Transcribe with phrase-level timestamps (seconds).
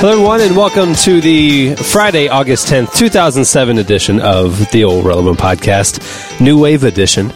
[0.00, 5.38] Hello, everyone, and welcome to the Friday, August 10th, 2007 edition of the Old Relevant
[5.38, 7.30] Podcast, New Wave Edition.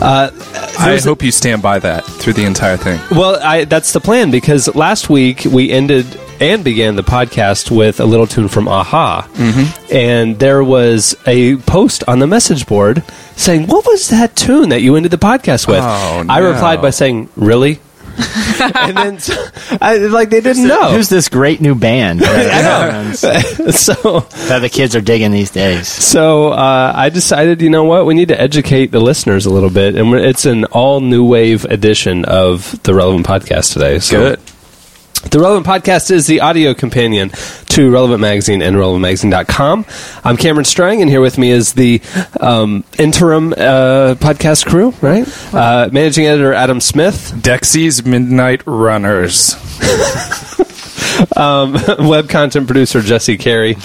[0.00, 0.30] Uh,
[0.78, 3.00] I hope you stand by that through the entire thing.
[3.10, 6.06] well, I, that's the plan because last week we ended
[6.40, 9.28] and began the podcast with a little tune from a-ha.
[9.32, 9.94] Mm-hmm.
[9.94, 13.02] And there was a post on the message board
[13.34, 15.82] saying, What was that tune that you ended the podcast with?
[15.82, 16.52] Oh, I no.
[16.52, 17.80] replied by saying, Really?
[18.74, 19.18] and then,
[19.80, 20.90] I, like, they didn't know.
[20.92, 23.16] Who's this great new band that,
[23.74, 24.20] so.
[24.48, 25.88] that the kids are digging these days?
[25.88, 29.70] So uh, I decided, you know what, we need to educate the listeners a little
[29.70, 33.98] bit, and it's an all new wave edition of the Relevant Podcast today.
[33.98, 34.40] So Good.
[35.30, 37.30] The Relevant Podcast is the audio companion
[37.70, 39.84] to Relevant Magazine and RelevantMagazine.com.
[40.22, 42.00] I'm Cameron Strang, and here with me is the
[42.40, 45.26] um, interim uh, podcast crew, right?
[45.52, 49.54] Uh, managing editor Adam Smith, Dexy's Midnight Runners.
[51.36, 51.72] um,
[52.08, 53.76] web content producer Jesse Carey.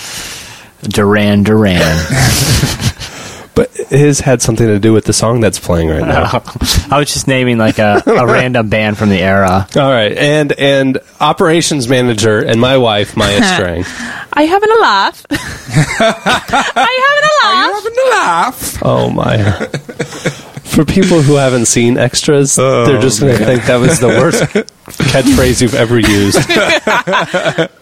[0.84, 1.82] Duran Duran.
[3.90, 6.30] But his had something to do with the song that's playing right now.
[6.92, 9.68] I was just naming like a, a random band from the era.
[9.76, 13.84] All right, and and operations manager and my wife Maya Strang.
[14.34, 15.26] Are you having a laugh?
[15.32, 15.40] Are you
[16.00, 17.44] having a laugh?
[17.44, 18.84] Are you Having a laugh.
[18.84, 19.38] Oh my!
[20.66, 24.08] For people who haven't seen extras, oh, they're just going to think that was the
[24.08, 26.38] worst catchphrase you've ever used.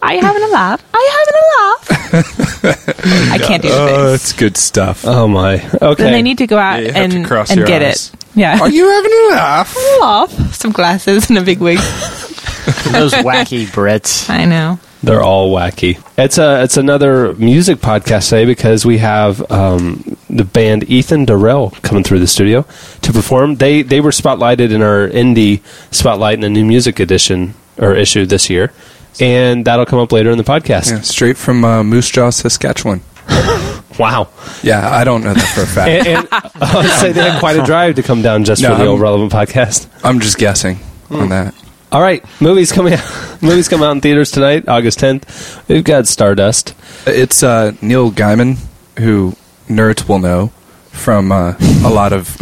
[0.01, 0.83] Are you having a laugh?
[0.93, 1.66] Are you having a laugh?
[3.33, 4.21] I can't do the Oh, face.
[4.23, 5.05] it's good stuff.
[5.05, 5.55] Oh my!
[5.81, 7.67] Okay, Then they need to go out Yeah, you have to and, cross and your
[7.67, 8.11] get eyes.
[8.13, 8.25] it.
[8.35, 8.59] Yeah.
[8.59, 9.75] Are you having a laugh?
[10.01, 10.53] laugh?
[10.55, 11.77] Some glasses and a big wig.
[12.91, 14.29] Those wacky Brits.
[14.29, 14.79] I know.
[15.01, 16.01] they're all wacky.
[16.17, 21.71] It's a it's another music podcast today because we have um, the band Ethan Durelle
[21.81, 22.63] coming through the studio
[23.03, 23.55] to perform.
[23.55, 28.25] They they were spotlighted in our indie spotlight in the new music edition or issue
[28.25, 28.73] this year,
[29.19, 30.91] and that'll come up later in the podcast.
[30.91, 33.01] Yeah, straight from uh, Moose Jaw, Saskatchewan.
[33.97, 34.29] Wow.
[34.61, 36.05] Yeah, I don't know that for a fact.
[36.07, 38.75] and, and I would say they had quite a drive to come down just No,
[38.75, 39.87] for the old relevant podcast.
[40.03, 40.77] I'm just guessing
[41.09, 41.55] on that.
[41.91, 43.39] All right, movies coming out.
[43.41, 45.67] movies come out in theaters tonight, August 10th.
[45.67, 46.75] We've got Stardust.
[47.07, 48.57] It's uh, Neil Gaiman,
[48.99, 49.35] who
[49.67, 50.49] nerds will know
[50.91, 52.37] from uh, a lot of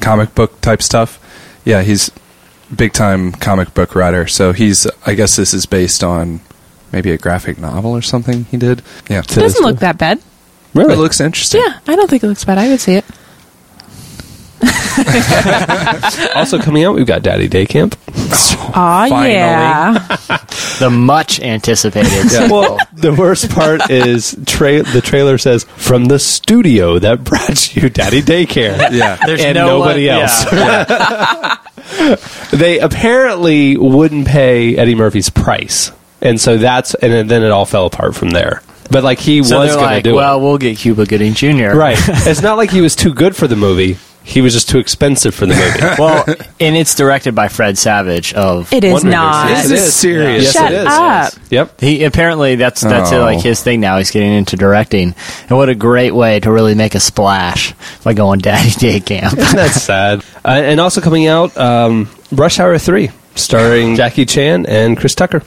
[0.00, 1.18] comic book type stuff.
[1.64, 2.10] Yeah, he's
[2.76, 4.26] big time comic book writer.
[4.26, 6.40] So he's, I guess this is based on
[6.92, 8.82] maybe a graphic novel or something he did.
[9.08, 10.20] Yeah, It doesn't look that bad.
[10.74, 10.94] Really?
[10.94, 11.60] It looks interesting.
[11.64, 12.58] Yeah, I don't think it looks bad.
[12.58, 13.04] I would see it.
[16.34, 17.96] also coming out, we've got Daddy Day Camp.
[18.74, 19.32] Aw, Finally.
[19.32, 20.06] yeah.
[20.78, 22.10] The much anticipated.
[22.50, 27.88] well, the worst part is tra- the trailer says from the studio that brought you
[27.88, 28.90] Daddy Daycare.
[28.92, 29.16] Yeah.
[29.24, 30.52] There's and no nobody one- else.
[30.52, 31.58] yeah.
[32.52, 37.86] They apparently wouldn't pay Eddie Murphy's price, and so that's and then it all fell
[37.86, 38.62] apart from there.
[38.90, 41.06] But like he So was they're going to like, do well, it, we'll get Cuba
[41.06, 41.76] Gooding Jr.
[41.76, 41.96] right?
[42.26, 45.34] it's not like he was too good for the movie; he was just too expensive
[45.34, 45.96] for the movie.
[45.98, 46.24] Well,
[46.60, 49.48] and it's directed by Fred Savage of It is Wonder not.
[49.50, 49.64] Years.
[49.64, 50.42] Is this serious?
[50.44, 50.86] Yes, Shut it is.
[50.86, 51.32] up.
[51.50, 51.80] Yep.
[51.80, 53.22] He apparently that's that's uh, Oh.
[53.22, 53.98] like his thing now.
[53.98, 55.14] He's getting into directing,
[55.48, 57.74] and what a great way to really make a splash
[58.04, 59.34] by going Daddy Day Camp.
[59.38, 60.24] That's sad.
[60.44, 65.42] Uh, and also coming out, um, Rush Hour 3, starring Jackie Chan and Chris Tucker.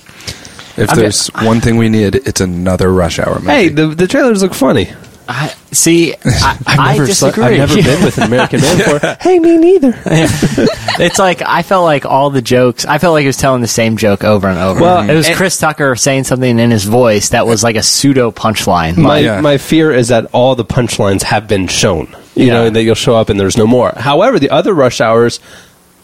[0.77, 3.47] If there's one thing we need, it's another Rush Hour movie.
[3.47, 4.91] Hey, the, the trailers look funny.
[5.27, 7.59] I, see, I, I never saw- disagree.
[7.59, 8.99] I've never been with an American man before.
[9.21, 9.93] Hey, me neither.
[10.05, 12.85] it's like I felt like all the jokes.
[12.85, 14.79] I felt like he was telling the same joke over and over.
[14.81, 17.83] Well, it was and- Chris Tucker saying something in his voice that was like a
[17.83, 18.97] pseudo punchline.
[18.97, 19.41] My, Yeah.
[19.41, 22.15] my fear is that all the punchlines have been shown.
[22.35, 22.53] You Yeah.
[22.53, 23.93] know, and that you'll show up and there's no more.
[23.95, 25.39] However, the other Rush Hours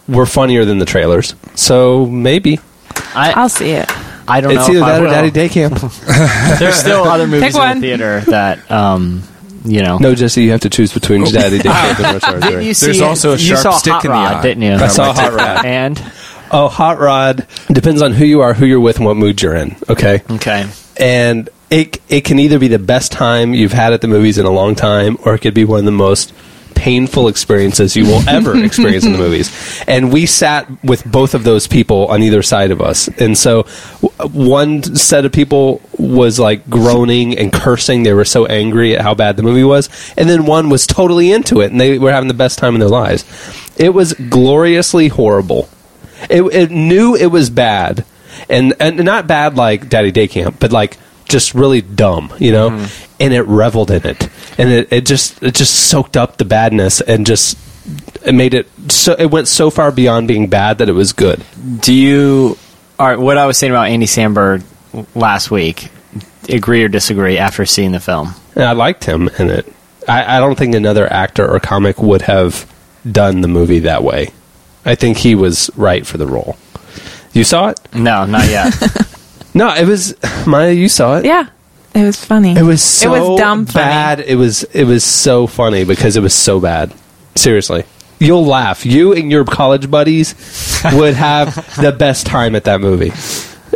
[0.08, 1.36] were funnier than the trailers.
[1.56, 2.60] So maybe.
[3.14, 3.90] I, I'll see it.
[4.28, 4.62] I don't It's know.
[4.62, 5.08] It's either if I that or.
[5.08, 5.74] Daddy Day Camp.
[6.60, 9.24] There's still other movies in the theater that, um,
[9.66, 9.98] you know.
[9.98, 12.50] no, Jesse, you have to choose between Daddy Day Camp and Rush Hour 3.
[12.50, 13.04] Didn't you see There's it?
[13.04, 14.42] also a you sharp saw stick Hot in the Rod, eye.
[14.42, 14.74] didn't you?
[14.74, 15.66] I saw Hot Rod.
[15.66, 16.12] And
[16.54, 19.56] Oh, Hot Rod depends on who you are, who you're with, and what mood you're
[19.56, 19.76] in.
[19.90, 20.22] Okay.
[20.30, 24.38] okay, and it it can either be the best time you've had at the movies
[24.38, 26.34] in a long time, or it could be one of the most
[26.82, 29.84] painful experiences you will ever experience in the movies.
[29.88, 33.08] And we sat with both of those people on either side of us.
[33.08, 33.68] And so
[34.02, 38.02] w- one set of people was like groaning and cursing.
[38.02, 39.90] They were so angry at how bad the movie was.
[40.18, 42.80] And then one was totally into it and they were having the best time in
[42.80, 43.26] their lives.
[43.78, 45.70] It was gloriously horrible.
[46.32, 48.06] It, it knew it was bad.
[48.50, 50.98] And, and not bad like Daddy Day Camp, but like
[51.32, 52.70] just really dumb, you know?
[52.70, 53.14] Mm-hmm.
[53.20, 54.30] And it reveled in it.
[54.58, 57.58] And it, it just it just soaked up the badness and just
[58.26, 61.44] it made it so it went so far beyond being bad that it was good.
[61.80, 62.58] Do you?
[63.00, 64.64] All right, what I was saying about Andy Samberg
[65.16, 65.90] last week.
[66.50, 68.34] Agree or disagree after seeing the film?
[68.56, 69.72] And I liked him in it.
[70.08, 72.72] I, I don't think another actor or comic would have
[73.10, 74.32] done the movie that way.
[74.84, 76.58] I think he was right for the role.
[77.34, 77.80] You saw it?
[77.94, 78.74] No, not yet.
[79.54, 80.16] No, it was
[80.48, 80.72] Maya.
[80.72, 81.26] You saw it.
[81.26, 81.48] Yeah,
[81.94, 82.56] it was funny.
[82.58, 83.84] It was so It was dumb funny.
[83.86, 84.20] bad.
[84.22, 86.94] It was it was so funny because it was so bad.
[87.36, 87.84] Seriously.
[88.20, 88.86] You'll laugh.
[88.86, 90.36] You and your college buddies
[90.94, 93.12] would have the best time at that movie.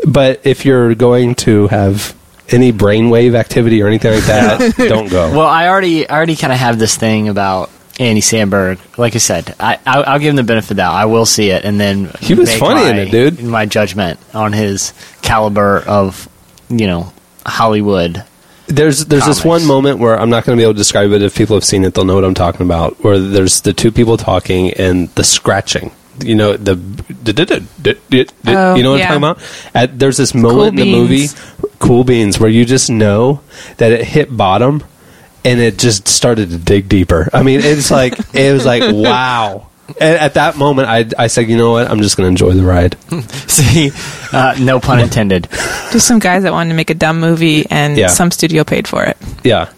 [0.08, 2.16] But if you're going to have
[2.50, 5.32] any brainwave activity or anything like that, don't go.
[5.32, 8.78] well, I already, I already kind of have this thing about Andy Samberg.
[9.00, 10.94] Like I said, I, I'll, I'll give him the benefit of the doubt.
[10.94, 13.40] I will see it, and then He was make funny in it, dude.
[13.40, 14.94] In my judgment on his
[15.26, 16.30] caliber of,
[16.70, 17.12] you know,
[17.46, 18.24] Hollywood.
[18.68, 21.22] There's there's this one moment where I'm not going to be able to describe it.
[21.22, 23.04] If people have seen it, they'll know what I'm talking about.
[23.04, 25.92] Where there's the two people talking and the scratching.
[26.24, 26.76] You know the,
[28.48, 29.14] Oh, you know what yeah.
[29.14, 29.72] I'm talking about.
[29.76, 31.28] At, there's this moment in the movie,
[31.78, 33.42] Cool Beans, where you just know
[33.78, 34.84] that it hit bottom
[35.44, 37.30] and it just started to dig deeper.
[37.32, 39.68] I mean, it's like it was like wow.
[39.88, 42.54] And at that moment, I I said, you know what, I'm just going to enjoy
[42.54, 42.98] the ride.
[43.48, 43.92] See,
[44.32, 45.48] uh, no pun intended.
[45.92, 48.08] Just some guys that wanted to make a dumb movie, and Yeah.
[48.08, 49.16] some studio paid for it.
[49.44, 49.70] Yeah.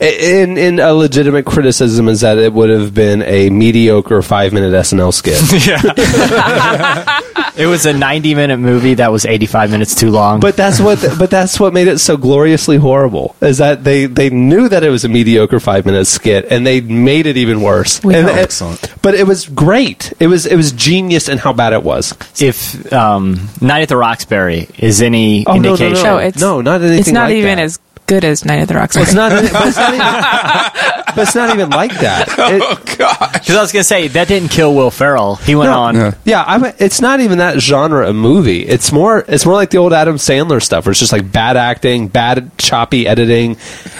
[0.00, 4.72] In in a legitimate criticism is that it would have been a mediocre five minute
[4.72, 5.38] SNL skit.
[7.58, 10.38] It was a 90 minute movie that was 85 minutes too long.
[10.38, 14.30] but that's what but that's what made it so gloriously horrible is that they they
[14.30, 18.00] knew that it was a mediocre five minute skit and they made it even worse.
[18.04, 18.94] We And Excellent.
[19.02, 20.12] But it was great.
[20.20, 22.14] It was it was genius in how bad it was.
[22.40, 26.14] if um, Night at the Roxbury is any Oh, no, no, indication, no.
[26.14, 27.64] Oh, it's No, not anything It's not like even that.
[27.64, 29.04] as good as Night of the Roxbury.
[29.04, 31.14] It's not, but it's not even.
[31.14, 32.28] but it's not even like that.
[32.38, 33.32] Oh, it- oh god!
[33.34, 35.36] Because I was going to say that didn't kill Will Ferrell.
[35.36, 35.78] He went No.
[35.80, 35.94] on.
[35.94, 36.14] Yeah.
[36.24, 38.62] Yeah, I, it's not even that genre of movie.
[38.66, 39.24] It's more.
[39.28, 42.50] It's more like the old Adam Sandler stuff, where it's just like bad acting, bad
[42.58, 43.52] choppy editing.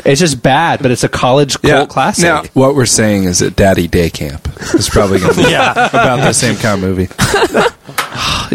[0.05, 2.25] It's just bad, but it's a college cult classic.
[2.25, 5.73] Now, what we're saying is that Daddy Day Camp is probably going to be Yeah.
[5.89, 7.09] about the same kind of movie.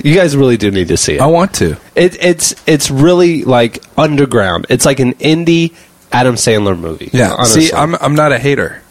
[0.03, 1.21] You guys really do need to see it.
[1.21, 1.77] I want to.
[1.95, 4.67] it it's it's really like underground.
[4.69, 5.73] It's like an indie
[6.11, 7.09] Adam Sandler movie.
[7.13, 7.33] Yeah.
[7.33, 7.63] honestly.
[7.63, 8.81] See, I'm I'm not a hater.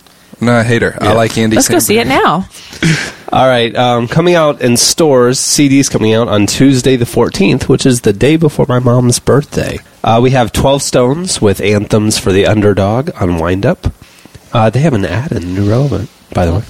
[0.40, 0.96] I'm not a hater.
[1.00, 1.54] I like Andy.
[1.56, 2.48] Let's go see it now.
[3.32, 7.86] All right, um, coming out in stores, CDs coming out on Tuesday the 14th, which
[7.86, 9.78] is the day before my mom's birthday.
[10.04, 13.90] Uh, we have 12 Stones with Anthems for the Underdog on Wind Up.
[14.52, 16.62] Uh, they have an ad in New Relevant, by the way.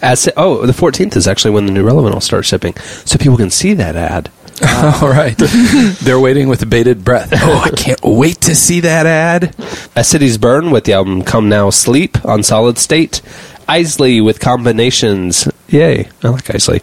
[0.00, 2.74] As, oh, the 14th is actually when the New Relevant will start shipping,
[3.04, 4.30] so people can see that ad.
[5.02, 5.36] All right.
[6.02, 7.32] They're waiting with bated breath.
[7.40, 9.54] Oh, I can't wait to see that ad.
[9.94, 13.22] As Cities Burn with the album Come Now Sleep on Solid State.
[13.68, 15.48] Eisley with Combinations.
[15.68, 16.80] Yay, I like Eisley.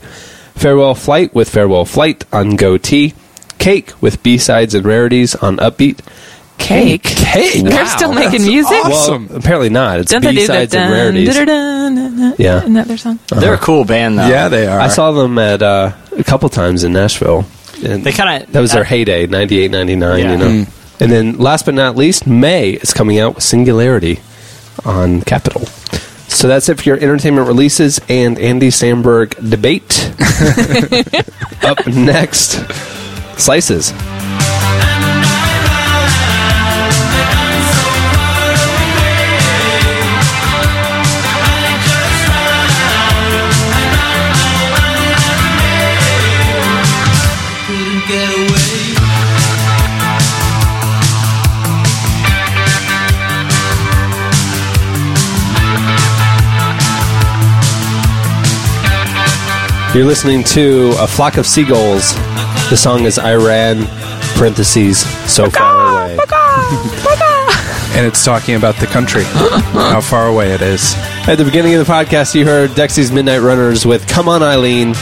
[0.55, 3.13] Farewell Flight with Farewell Flight on Gotee.
[3.57, 6.00] Cake with B-sides and rarities on Upbeat.
[6.57, 7.03] Cake.
[7.03, 7.63] Cake.
[7.63, 8.85] They're still making music.
[8.85, 9.27] awesome.
[9.27, 10.00] Well, apparently not.
[10.00, 11.27] It's Don't they do the B-sides and rarities.
[12.39, 12.57] Yeah.
[12.62, 13.19] Isn't that their song?
[13.27, 14.27] They're a cool band, though.
[14.27, 14.79] Yeah, they are.
[14.79, 17.45] I saw them at uh, a couple times in Nashville.
[17.83, 20.31] And They kinda- that was their uh, heyday, 98, 99, Yeah.
[20.31, 20.45] you know.
[20.65, 21.01] Mm.
[21.01, 24.21] And then last but not least, Mae is coming out with Singularity
[24.85, 25.65] on Capitol.
[26.27, 30.12] So that's it for your entertainment releases and Andy Samberg debate.
[31.63, 32.51] Up next,
[33.38, 33.91] Slices.
[59.95, 62.13] You're listening to A Flock of Seagulls.
[62.69, 63.85] The song is Iran,
[64.35, 64.99] parentheses,
[65.31, 66.11] so far away.
[67.95, 70.95] and it's talking about the country, how far away it is.
[71.29, 74.95] At the beginning of the podcast, you heard Dexy's Midnight Runners with Come On Eileen,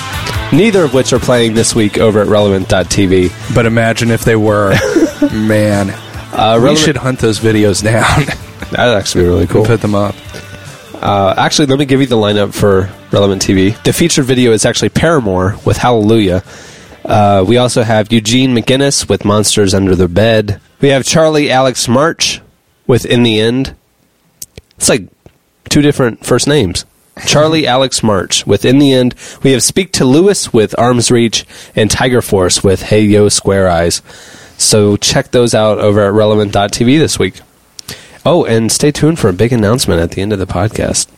[0.53, 3.55] neither of which are playing this week over at Relevant.tv.
[3.55, 4.75] But imagine if they were.
[5.33, 5.89] Man.
[5.89, 8.25] Uh, we Relevant- should hunt those videos down
[8.69, 9.62] That'd actually be really cool.
[9.62, 10.13] and put them up.
[11.03, 13.81] Uh, actually, let me give you the lineup for Relevant TV.
[13.83, 16.45] The featured video is actually Paramore with Hallelujah.
[17.03, 20.62] Uh, we also have Eugene McGuinness with Monsters Under the Bed.
[20.79, 22.39] We have Charlie Alex March
[22.88, 23.75] with In the End.
[24.77, 25.10] It's like
[25.67, 26.86] two different first names.
[27.27, 29.13] Charlie Alex March with In the End.
[29.43, 31.45] We have Speak to Lewis with Arms Reach
[31.75, 34.01] and Tiger Force with Hey Yo Square Eyes.
[34.57, 37.41] So check those out over at relevant.tv this week.
[38.25, 41.10] Oh, and stay tuned for a big announcement at the end of the podcast.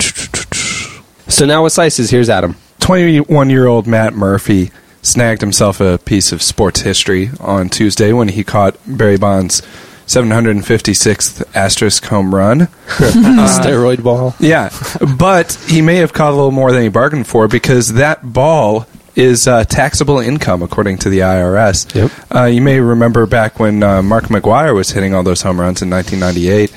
[1.32, 2.56] So now with slices, here's Adam.
[2.80, 4.72] 21 year old Matt Murphy
[5.02, 9.62] snagged himself a piece of sports history on Tuesday when he caught Barry Bonds'
[10.08, 12.60] 756th asterisk home run.
[12.88, 14.36] Steroid ball.
[14.40, 14.70] Yeah,
[15.18, 18.88] but he may have caught a little more than he bargained for because that ball
[19.16, 21.94] is uh, taxable income according to the IRS.
[21.96, 22.12] Yep.
[22.36, 25.82] Uh, you may remember back when uh, Mark McGwire was hitting all those home runs
[25.82, 26.72] in 1998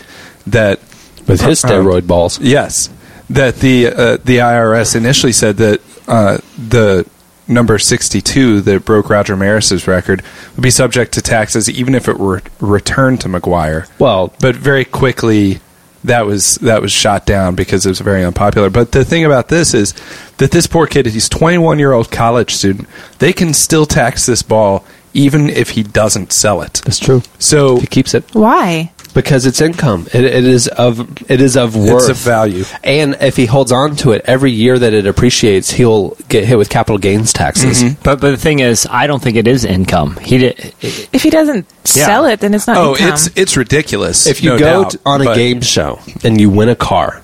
[0.52, 0.80] that
[1.26, 2.40] With his Uh, steroid balls.
[2.40, 2.88] Yes,
[3.30, 7.06] that the uh, the IRS initially said that uh, the
[7.46, 10.22] number sixty two that broke Roger Maris's record
[10.56, 13.88] would be subject to taxes even if it were returned to McGwire.
[13.98, 15.60] Well, But very quickly,
[16.04, 18.70] that was that was shot down because it was very unpopular.
[18.70, 19.92] But the thing about this is
[20.38, 22.88] that this poor kid, he's twenty one year old college student.
[23.18, 26.80] They can still tax this ball even if he doesn't sell it.
[26.84, 27.22] that's true.
[27.38, 28.92] So He keeps it Why?
[29.14, 30.06] Because it's income.
[30.12, 31.00] It, it is of
[31.30, 32.02] it is of worth.
[32.02, 32.64] it's of value.
[32.84, 36.58] And if he holds on to it every year that it appreciates, he'll get hit
[36.58, 37.82] with capital gains taxes.
[37.82, 38.02] Mm-hmm.
[38.02, 40.16] But but the thing is, I don't think it is income.
[40.16, 40.74] He did.
[40.80, 42.06] If he doesn't Yeah.
[42.06, 43.08] sell it, then it's not Oh, income.
[43.14, 44.26] it's it's ridiculous.
[44.26, 47.22] If you no go doubt, t- on a game show and you win a car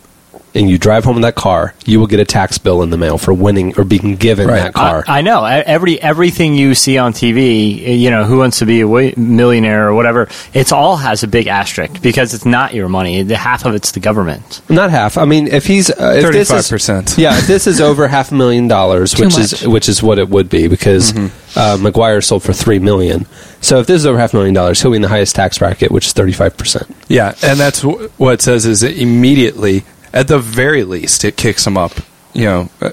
[0.55, 2.97] and you drive home in that car, you will get a tax bill in the
[2.97, 4.57] mail for winning or being given Right.
[4.63, 5.05] that car.
[5.09, 7.99] I, I know every everything you see on TV.
[7.99, 8.87] You know, who wants to be a
[9.19, 10.29] millionaire or whatever.
[10.53, 13.23] It's all has a big asterisk because it's not your money.
[13.23, 14.61] The half of it's the government.
[14.71, 15.19] Not half.
[15.19, 17.19] I mean, if he's uh, if this is- 35%.
[17.25, 19.53] Yeah, if this is over half a million dollars, which much.
[19.53, 23.27] is which is what it would be because uh, McGwire sold for three million.
[23.61, 25.59] So if this is over half a million dollars, he'll be in the highest tax
[25.59, 26.87] bracket, which is thirty five percent.
[27.09, 31.37] Yeah, and that's wh- what it says is that immediately, at the very least, it
[31.37, 31.93] kicks him up.
[32.33, 32.91] You know, uh,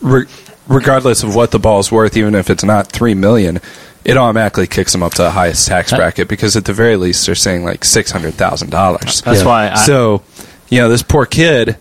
[0.00, 0.26] re-
[0.66, 3.60] regardless of what the ball's worth, even if it's not three million,
[4.04, 7.26] it automatically kicks him up to the highest tax bracket because at the very least
[7.26, 9.22] they're saying like six hundred thousand dollars.
[9.22, 9.46] That's Yeah.
[9.46, 9.70] why.
[9.70, 10.22] I, So,
[10.68, 11.76] you know, this poor kid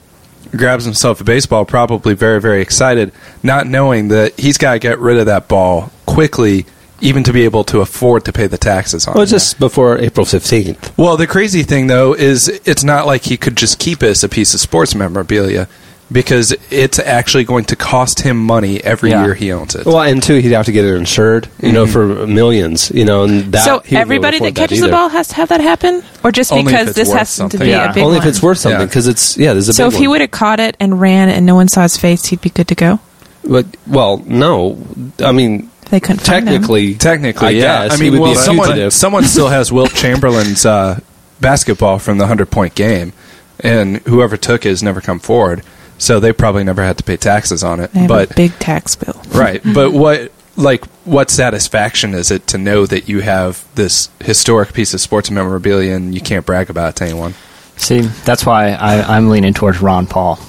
[0.55, 3.11] grabs himself a baseball, probably very, very excited,
[3.43, 6.65] not knowing that he's got to get rid of that ball quickly,
[7.01, 9.27] even to be able to afford to pay the taxes on Well, it.
[9.27, 10.97] just before April fifteenth.
[10.97, 14.23] Well, the crazy thing though is it's not like he could just keep it as
[14.23, 15.67] a piece of sports memorabilia
[16.11, 19.25] because it's actually going to cost him money every Yeah.
[19.25, 19.87] year he owns it.
[19.87, 21.93] Well, and two, he'd have to get it insured, you know, mm-hmm.
[22.21, 24.55] for millions, you know, and that so he wouldn't be able to everybody that afford
[24.55, 27.59] catches the ball has to have that happen, or just Only because this has something.
[27.59, 27.89] to be Yeah.
[27.89, 28.27] a big only one.
[28.27, 28.85] if it's worth something Yeah.
[28.85, 31.27] because it's yeah, there's a so big if he would have caught it and ran
[31.29, 32.99] and no one saw his face, he'd be good to go.
[33.43, 34.77] But well, no,
[35.23, 36.53] I mean They couldn't find him.
[36.53, 37.87] technically, Technically, I yeah.
[37.87, 40.99] guess I he mean, would well, be a someone, someone still has Wilt Chamberlain's uh,
[41.41, 43.13] basketball from the hundred point game,
[43.59, 45.63] and whoever took it has never come forward.
[45.97, 47.91] So they probably never had to pay taxes on it.
[47.93, 49.21] They have But a big tax bill.
[49.29, 54.73] right, but what like what satisfaction is it to know that you have this historic
[54.73, 57.33] piece of sports memorabilia and you can't brag about it to anyone?
[57.77, 60.39] see, that's why I, I'm leaning towards Ron Paul.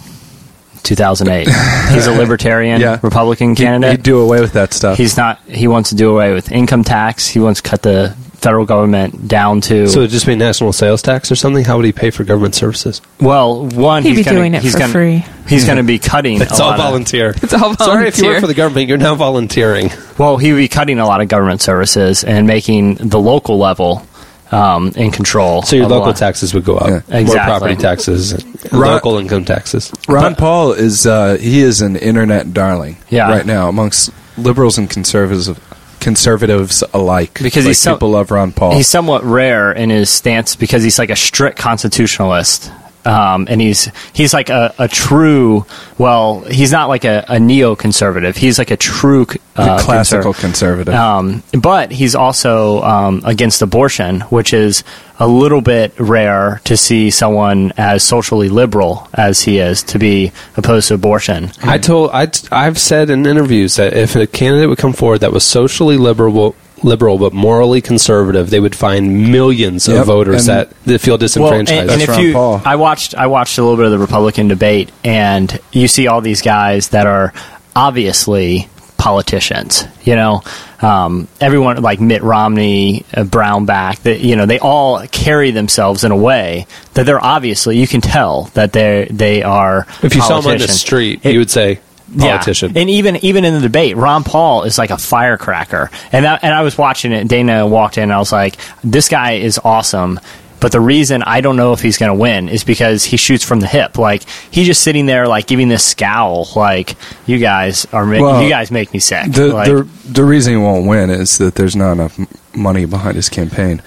[0.87, 1.47] 2008.
[1.95, 2.99] He's a libertarian, Yeah.
[3.03, 3.99] Republican He'd- candidate.
[3.99, 4.97] He'd do away with that stuff.
[4.97, 5.41] He's not.
[5.47, 7.27] He wants to do away with income tax.
[7.29, 9.89] He wants to cut the federal government down to.
[9.89, 11.65] So it'd just be national sales tax or something.
[11.65, 13.01] How would he pay for government services?
[13.21, 14.03] well, one.
[14.05, 15.25] He'd he's be gonna, doing it he's for gonna, free.
[15.49, 16.41] He's going to be cutting.
[16.43, 17.31] It's a all lot of- volunteer.
[17.43, 17.87] It's all volunteer.
[17.87, 18.31] Sorry, if you volunteer.
[18.33, 19.91] work for the government, you're now volunteering.
[20.19, 24.07] well, he would be cutting a lot of government services and making the local level
[24.53, 25.63] um, in control.
[25.63, 27.05] So your local taxes would go up.
[27.09, 27.21] Yeah.
[27.23, 29.93] More property taxes, and Ron- local income taxes.
[30.09, 33.29] Ron Paul is uh, he is an internet darling Yeah.
[33.31, 35.51] right now amongst liberals and conservatives
[35.99, 38.75] conservatives alike Because Like, he's so- people love Ron Paul.
[38.75, 42.71] He's somewhat rare in his stance because he's like a strict constitutionalist.
[43.07, 45.65] Um, and he's he's like a, a true
[45.97, 50.41] well he's not like a, a neoconservative he's like a true uh, the classical conser-
[50.41, 50.95] conservative.
[50.95, 54.85] Um, but he's also um, against abortion, which is
[55.19, 60.33] a little bit rare to see someone as socially liberal as he is to be
[60.57, 61.51] opposed to abortion.
[61.63, 65.33] I told I I've said in interviews that if a candidate would come forward that
[65.33, 70.59] was socially liberal liberal but morally conservative, they would find millions Yep, of voters and-
[70.69, 71.81] that, that feel Well, disenfranchised.
[71.91, 72.61] and, and if you, Paul.
[72.65, 76.21] I watched, I watched a little bit of the Republican debate, and you see all
[76.21, 77.33] these guys that are
[77.75, 78.69] obviously
[78.99, 79.85] politicians.
[80.05, 80.43] You know,
[80.83, 86.11] um, everyone like Mitt Romney, uh, Brownback, that you know, they all carry themselves in
[86.13, 89.87] a way that they're obviously you can tell that they they are.
[90.03, 91.81] If you saw them on the street, It- you would say
[92.19, 92.73] politician.
[92.75, 92.81] yeah.
[92.83, 95.91] And even even in the debate, Ron Paul is like a firecracker.
[96.13, 97.29] And that, and I was watching it.
[97.29, 100.21] Dana walked in, and I was like, "This guy is awesome."
[100.59, 103.45] But the reason I don't know if he's going to win is because he shoots
[103.45, 103.99] from the hip.
[103.99, 106.97] Like he's just sitting there, like giving this scowl, like
[107.27, 110.55] "You guys are, ma- Well, you guys make me sick." The, like, the the reason
[110.55, 112.19] he won't win is that there's not enough
[112.55, 113.83] money behind his campaign.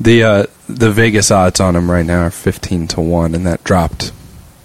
[0.00, 3.62] The uh, the Vegas odds on him right now are fifteen to one, and that
[3.62, 4.12] dropped.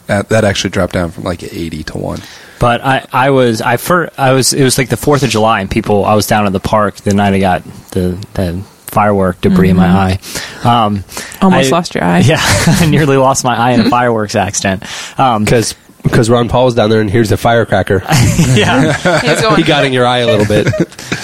[0.07, 2.21] That, that actually dropped down from like eighty to one.
[2.59, 5.61] But I, I was I fir- I was it was like the Fourth of July
[5.61, 9.39] and people I was down at the park the night I got the the firework
[9.41, 10.19] debris in my eye.
[10.63, 11.03] Um,
[11.41, 12.19] Almost I- lost your eye.
[12.19, 14.83] Yeah, I nearly lost my eye in a fireworks accident.
[15.19, 15.73] Um, because
[16.03, 18.01] because Ron Paul's down there and here's the firecracker.
[18.53, 20.67] yeah, He's going, he got in your eye a little bit.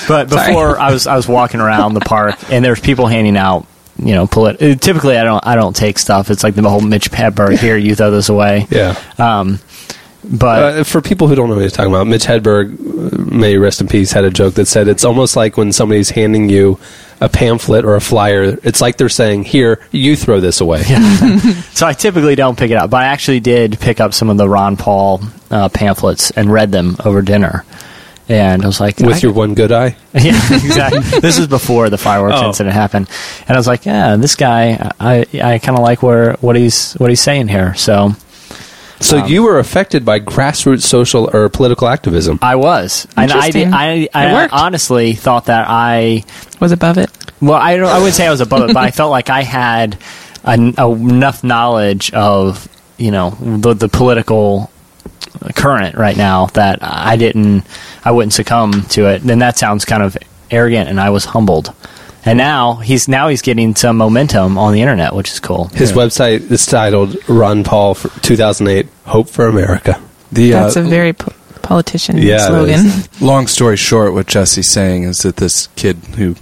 [0.08, 3.68] but before I was I was walking around the park and there's people handing out.
[3.98, 6.30] You know, polit- uh, typically I don't I don't take stuff.
[6.30, 7.78] It's like the whole Mitch Hedberg here.
[7.78, 8.68] You throw this away.
[8.70, 9.02] Yeah.
[9.18, 9.60] Um,
[10.32, 13.58] but Uh, for people who don't know what he's talking about, Mitch Hedberg, uh, may
[13.58, 16.80] rest in peace, had a joke that said it's almost like when somebody's handing you
[17.22, 18.58] a pamphlet or a flyer.
[18.64, 20.84] It's like they're saying, "Here, you throw this away."
[21.76, 24.38] So I typically don't pick it up, but I actually did pick up some of
[24.38, 27.66] the Ron Paul uh, pamphlets and read them over dinner.
[28.30, 29.96] And I was like, With your one good eye.
[30.14, 31.20] yeah, exactly.
[31.20, 32.48] this is before the fireworks Oh.
[32.48, 33.08] incident happened,
[33.48, 36.94] and I was like, yeah, this guy, I I kind of like where what he's
[36.94, 37.76] what he's saying here.
[37.76, 38.14] So
[39.02, 42.40] So Um, you were affected by grassroots social or political activism.
[42.42, 43.74] I was, and I did, Interesting.
[43.74, 46.24] I, I honestly thought that I
[46.60, 47.10] was above it.
[47.42, 49.42] Well, I don't, I wouldn't say I was above it, but I felt like I
[49.44, 49.98] had
[50.46, 54.72] en- enough knowledge of you know the, the political
[55.56, 57.66] current right now that I didn't,
[58.06, 59.22] I wouldn't succumb to it.
[59.22, 60.18] Then that sounds kind of
[60.50, 61.74] arrogant, and I was humbled.
[62.26, 65.66] And now he's now he's getting some momentum on the internet, which is cool.
[65.76, 70.02] His website is titled Ron Paul for 2008 Hope for America.
[70.32, 72.86] The That's uh, a very po- politician Yeah, slogan.
[73.22, 76.36] long story short, what Jesse's saying is that this kid who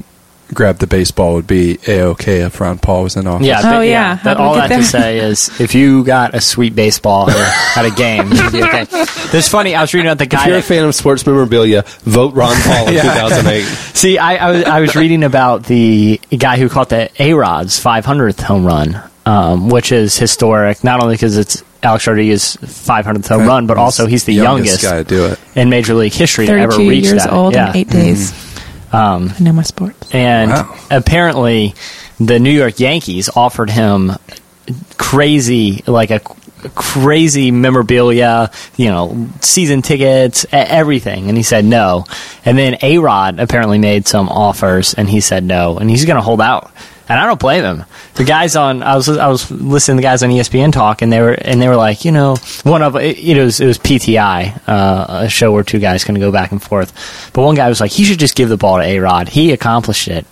[0.54, 3.46] grabbed the baseball would be a okay if Ron Paul was in office.
[3.48, 3.60] Yeah.
[3.60, 4.16] Oh, but, yeah.
[4.24, 7.92] That, all get that to say is, if you got a sweet baseball at a
[7.92, 8.86] game, you'd be okay.
[9.36, 9.74] It's funny.
[9.74, 10.48] I was reading about the If guy.
[10.48, 13.63] you're a fan of sports memorabilia, vote Ron Paul in 2008.
[13.63, 17.84] See, I, I, was, I was reading about the guy who caught the A Rod's
[17.84, 23.48] 500th home run, um, which is historic, not only because it's Alex Rodriguez's 500th home
[23.48, 25.39] run, but also he's the youngest, guy to do it.
[25.56, 27.34] in Major League history to ever 32 reach years that.
[27.34, 27.72] old yeah.
[27.72, 28.32] in eight days.
[28.93, 30.10] Um, I know my sports.
[30.13, 30.75] and Wow.
[30.91, 31.73] apparently,
[32.19, 34.13] the New York Yankees offered him
[34.97, 36.21] crazy, like a
[36.75, 42.06] crazy memorabilia, you know, season tickets, everything, and he said no.
[42.45, 46.15] And then A Rod apparently made some offers, and he said no, and he's going
[46.15, 46.71] to hold out.
[47.13, 47.86] And I don't blame him.
[48.15, 51.13] The guys on I was I was listening to the guys on ESPN talk, and
[51.13, 53.78] they were and they were like, you know, one of it, it was it was
[53.78, 57.30] PTI, uh, a show where two guys of go back and forth.
[57.32, 59.30] But one guy was like, he should just give the ball to A Rod.
[59.30, 60.26] He accomplished it.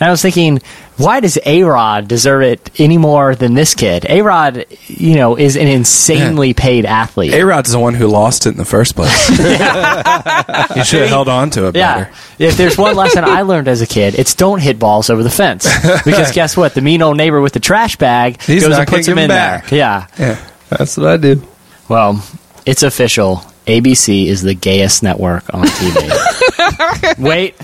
[0.00, 0.60] And I was thinking,
[0.96, 4.06] why does A Rod deserve it any more than this kid?
[4.08, 7.34] A Rod, you know, is an insanely paid athlete.
[7.34, 9.28] A Rod's the one who lost it in the first place.
[9.28, 12.04] he should have held on to it yeah.
[12.04, 12.12] better.
[12.38, 15.30] If there's one lesson I learned as a kid, it's don't hit balls over the
[15.30, 15.66] fence.
[16.04, 16.74] Because guess what?
[16.74, 19.68] The mean old neighbor with the trash bag He's goes and puts give in back.
[19.68, 19.78] there.
[19.78, 20.06] Yeah.
[20.18, 20.48] Yeah.
[20.68, 21.42] That's what I do.
[21.88, 22.24] Well,
[22.66, 23.42] it's official.
[23.66, 27.18] ABC is the gayest network on TV.
[27.18, 27.54] wait,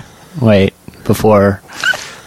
[0.41, 0.75] wait.
[1.05, 1.61] Before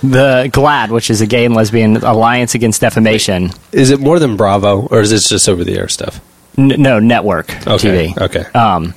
[0.03, 3.51] the GLAAD, which is a gay and lesbian alliance against defamation.
[3.71, 6.19] Is it more than Bravo, or is this just over the air stuff?
[6.57, 8.09] N- no, network Okay.
[8.13, 8.17] TV.
[8.21, 8.45] Okay.
[8.57, 8.93] Um,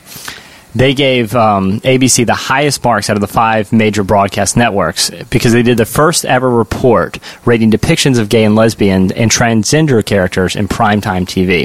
[0.72, 5.52] they gave um, ABC the highest marks out of the five major broadcast networks because
[5.52, 10.54] they did the first ever report rating depictions of gay and lesbian and transgender characters
[10.54, 11.64] in primetime TV.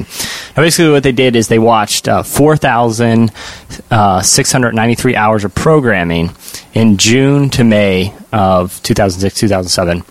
[0.57, 6.29] Now, basically, what they did is they watched uh, 4,693 hours of programming
[6.75, 10.03] in June to May of 2006, 2007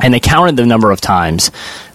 [0.00, 1.50] and they counted the number of times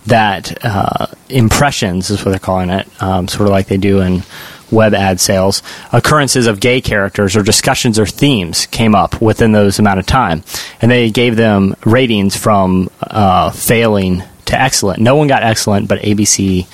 [0.06, 4.24] that uh, impressions is what they're calling it, um, sort of like they do in
[4.72, 5.64] web ad sales.
[5.92, 10.44] Occurrences of gay characters or discussions or themes came up within those amount of time,
[10.82, 15.02] and they gave them ratings from uh, failing to excellent.
[15.02, 16.68] No one got excellent, but ABC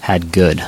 [0.00, 0.64] had good.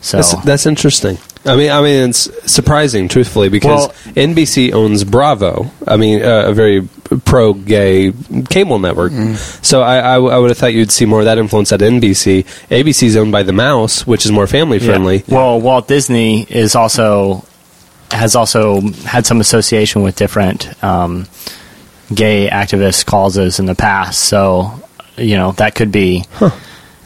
[0.00, 1.18] So That's, that's interesting.
[1.46, 5.70] I mean, I mean, it's surprising, truthfully, because Well- NBC owns Bravo.
[5.86, 6.88] I mean, uh, a very
[7.24, 8.12] pro-gay
[8.48, 9.12] cable network.
[9.62, 12.44] So I would have thought you'd see more of that influence at NBC.
[12.70, 15.22] ABC is owned by the Mouse, which is more family friendly.
[15.26, 15.34] Yeah.
[15.36, 17.44] Well, Walt Disney is also
[18.10, 21.26] has also had some association with different um,
[22.14, 24.20] gay activist causes in the past.
[24.24, 24.72] So,
[25.16, 26.24] you know, that could be.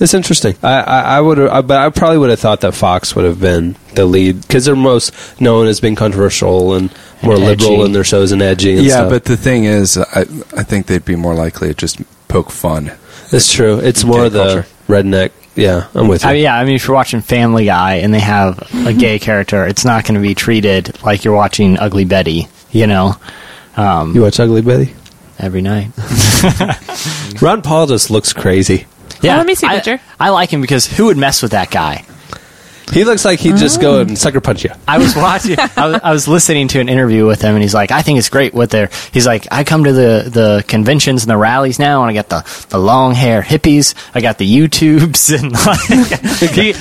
[0.01, 0.55] It's interesting.
[0.63, 3.41] I, I, I would, have, but I probably would have thought that Fox would have
[3.41, 7.93] been the lead because they're most known as being controversial and more And liberal in
[7.93, 8.77] their shows and edgy.
[8.77, 9.11] And yeah, stuff.
[9.11, 10.21] but the thing is, I
[10.57, 12.93] I think they'd be more likely to just poke fun.
[13.33, 13.79] it's true.
[13.81, 14.67] It's more the culture.
[14.87, 15.33] redneck.
[15.57, 16.31] Yeah, I'm with you.
[16.31, 19.19] I mean, yeah, I mean, if you're watching Family Guy and they have a gay
[19.19, 23.17] character, it's not going to be treated like you're watching Ugly Betty, you know,
[23.77, 24.95] um, you watch Ugly Betty?
[25.41, 25.91] every night.
[27.43, 28.87] Ron Paul just looks crazy.
[29.23, 30.01] Yeah, let me see a I- picture.
[30.19, 32.05] I like him because who would mess with that guy?
[32.93, 34.01] He looks like he'd just go oh.
[34.01, 34.71] and sucker punch you.
[34.87, 35.57] I was watching.
[35.77, 38.19] I was, I was listening to an interview with him, and he's like, "I think
[38.19, 41.79] it's great what they're." He's like, "I come to the the conventions and the rallies
[41.79, 43.95] now, and I got the the long hair hippies.
[44.15, 46.73] I got the YouTubes, and like, he,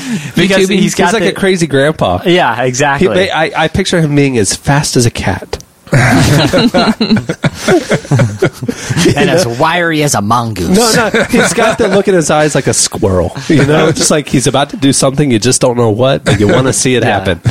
[0.41, 2.21] because he's got like the, a crazy grandpa.
[2.25, 3.29] yeah, He, exactly.
[3.29, 5.63] I, I picture him being as fast as a cat.
[9.15, 10.69] and as wiry as a mongoose.
[10.95, 13.31] No, no, he's got the look in his eyes like a squirrel.
[13.47, 16.39] You know, just like he's about to do something, you just don't know what, but
[16.39, 17.23] you want to see it Yeah.
[17.25, 17.41] happen.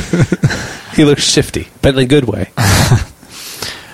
[0.95, 2.51] he looks shifty, but in a good way.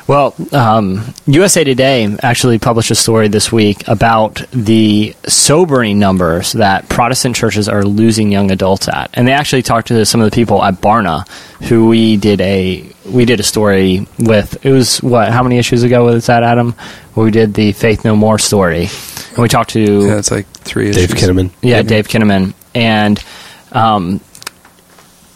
[0.05, 6.89] Well, um, USA Today actually published a story this week about the sobering numbers that
[6.89, 10.35] Protestant churches are losing young adults at, and they actually talked to some of the
[10.35, 11.25] people at Barna,
[11.69, 14.65] who we did a we did a story with.
[14.65, 15.31] It was what?
[15.31, 16.73] How many issues ago was that, Adam?
[17.13, 18.89] Where we did the Faith No More story,
[19.29, 21.29] and we talked to Yeah, it's like three Dave issues.
[21.29, 21.49] Kinnaman.
[21.61, 23.23] yeah, Dave Kinnaman, and
[23.71, 24.19] um,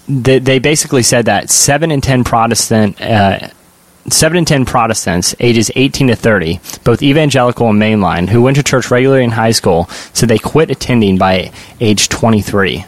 [0.10, 3.48] they, they basically said that seven in ten Protestant, uh,
[4.10, 8.64] seven in ten Protestants, ages eighteen to thirty, both evangelical and mainline, who went to
[8.64, 12.86] church regularly in high school, said they quit attending by age twenty three.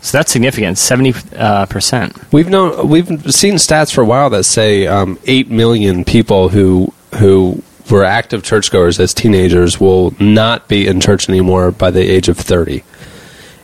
[0.00, 2.16] So that's significant, seventy uh, percent.
[2.32, 6.92] We've known we've seen stats for a while that say um, eight million people who
[7.16, 12.28] who were active churchgoers as teenagers will not be in church anymore by the age
[12.28, 12.84] of thirty.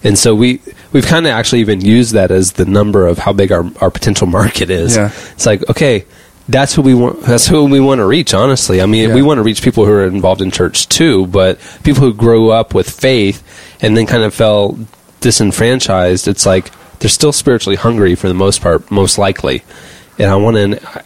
[0.03, 0.61] And so we
[0.93, 3.91] we've kind of actually even used that as the number of how big our, our
[3.91, 4.97] potential market is.
[4.97, 5.13] Yeah.
[5.33, 6.05] It's like okay,
[6.49, 7.23] that's who we want.
[7.23, 8.35] That's who we want to reach.
[8.35, 9.15] Honestly, I mean, Yeah.
[9.15, 12.51] we want to reach people who are involved in church too, but people who grew
[12.51, 13.43] up with faith
[13.81, 14.77] and then kind of felt
[15.21, 16.29] disenfranchised.
[16.29, 19.63] It's like they're still spiritually hungry for the most part, most likely.
[20.19, 20.57] And I want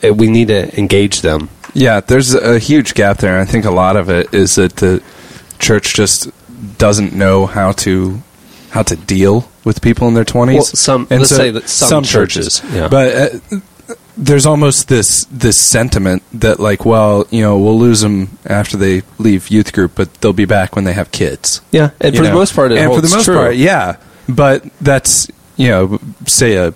[0.03, 0.13] to.
[0.13, 1.49] We need to engage them.
[1.75, 3.39] Yeah, there's a huge gap there.
[3.41, 5.03] I think a lot of it is that the
[5.59, 6.29] church just
[6.79, 8.23] doesn't know how to
[8.71, 10.57] how to deal with people in their twenties.
[10.57, 12.89] Well, some- let's say that some churches, yeah.
[12.89, 13.15] but
[13.53, 13.59] uh,
[14.17, 19.03] there's almost this this sentiment that like, well, you know, we'll lose them after they
[19.19, 21.61] leave youth group, but they'll be back when they have kids.
[21.71, 23.35] Yeah, and you for the most part, it and for the holds most true.
[23.37, 23.97] part, yeah.
[24.29, 26.75] But that's you know, say a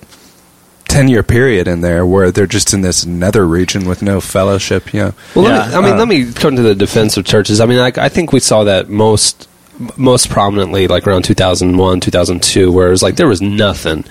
[0.89, 4.93] ten year period in there where they're just in this nether region with no fellowship.
[4.95, 5.59] You know, Well, Yeah.
[5.59, 7.61] let me, I mean, Uh, let me come to the defense of churches.
[7.61, 9.49] I mean, like, I think we saw that most
[9.97, 14.05] most prominently like around 2001 2002 where it was like there was nothing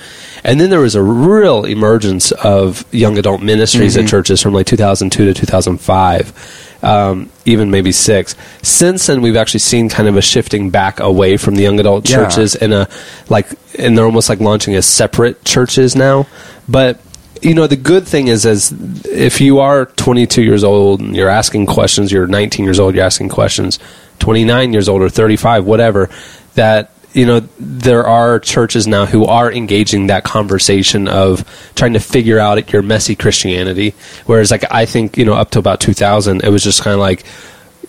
[0.44, 4.06] and then there was a real emergence of young adult ministries Mm-hmm.
[4.06, 9.60] at churches from like 2002 to 2005 um, even maybe six since then we've actually
[9.60, 12.18] seen kind of a shifting back away from the young adult Yeah.
[12.26, 12.88] churches and a
[13.30, 16.28] like and they're almost like launching as separate churches now
[16.68, 17.00] but
[17.44, 18.72] you know the good thing is as
[19.06, 23.04] if you are 22 years old and you're asking questions you're 19 years old you're
[23.04, 23.80] asking questions
[24.22, 26.10] 29 years old or 35 whatever
[26.54, 31.44] that you know there are churches now who are engaging that conversation of
[31.76, 33.94] trying to figure out your messy christianity.
[34.26, 37.00] Whereas like i think you know up to about 2000 it was just kind of
[37.00, 37.26] like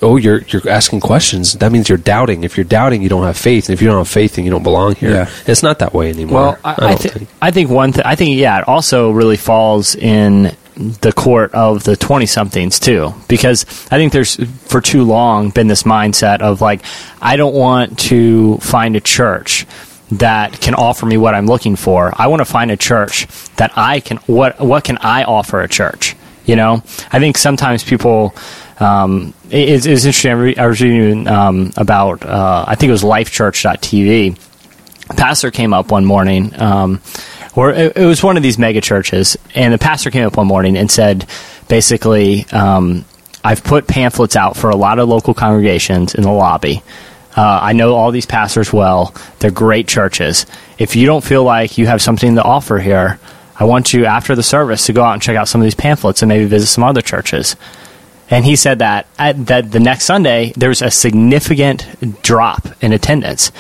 [0.03, 3.37] oh you're you're asking questions that means you're doubting if you're doubting you don't have
[3.37, 5.31] faith and if you don't have faith then you don't belong here Yeah.
[5.47, 7.93] it's not that way anymore Well, I, I, don't thi- think I think one.
[7.93, 12.81] Th- I think yeah, it also really falls in the court of the twenty somethings
[12.81, 14.37] too, because I think there's
[14.67, 16.81] for too long been this mindset of like
[17.21, 19.67] I don't want to find a church
[20.13, 22.13] that can offer me what I'm looking for.
[22.17, 25.69] I want to find a church that I can what what can I offer a
[25.69, 26.17] church.
[26.47, 28.35] You know, I think sometimes people.
[28.83, 30.59] Um, it- it's, it's interesting.
[30.59, 34.37] I was reading um, about uh, I think it was LifeChurch.tv
[35.11, 37.01] A pastor came up one morning, um,
[37.55, 40.47] or it, it was one of these mega churches, and the pastor came up one
[40.47, 41.27] morning and said,
[41.69, 43.05] basically, um,
[43.45, 46.83] I've put pamphlets out for a lot of local congregations in the lobby.
[47.37, 49.15] Uh, I know all these pastors well.
[49.39, 50.45] They're great churches.
[50.79, 53.19] If you don't feel like you have something to offer here,
[53.59, 55.75] I want you after the service to go out and check out some of these
[55.75, 57.57] pamphlets and maybe visit some other churches.
[58.33, 61.87] And he said that at, that the next Sunday there was a significant
[62.23, 63.53] drop in attendance,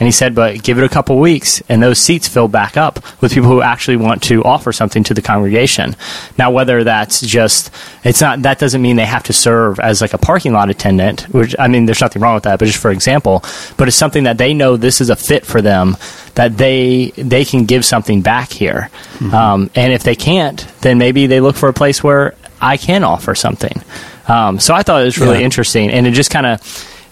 [0.00, 3.04] And he said, but give it a couple weeks, and those seats fill back up
[3.20, 5.94] with people who actually want to offer something to the congregation.
[6.38, 7.70] Now, whether that's just,
[8.02, 11.22] it's not, that doesn't mean they have to serve as like a parking lot attendant,
[11.34, 13.44] which, I mean, there's nothing wrong with that, but just for example,
[13.76, 15.98] but it's something that they know this is a fit for them,
[16.34, 18.88] that they, they can give something back here.
[19.34, 23.04] Um, and if they can't, then maybe they look for a place where I can
[23.04, 23.82] offer something.
[24.30, 25.44] Um, so I thought it was really Yeah.
[25.44, 26.60] interesting, and it just kind of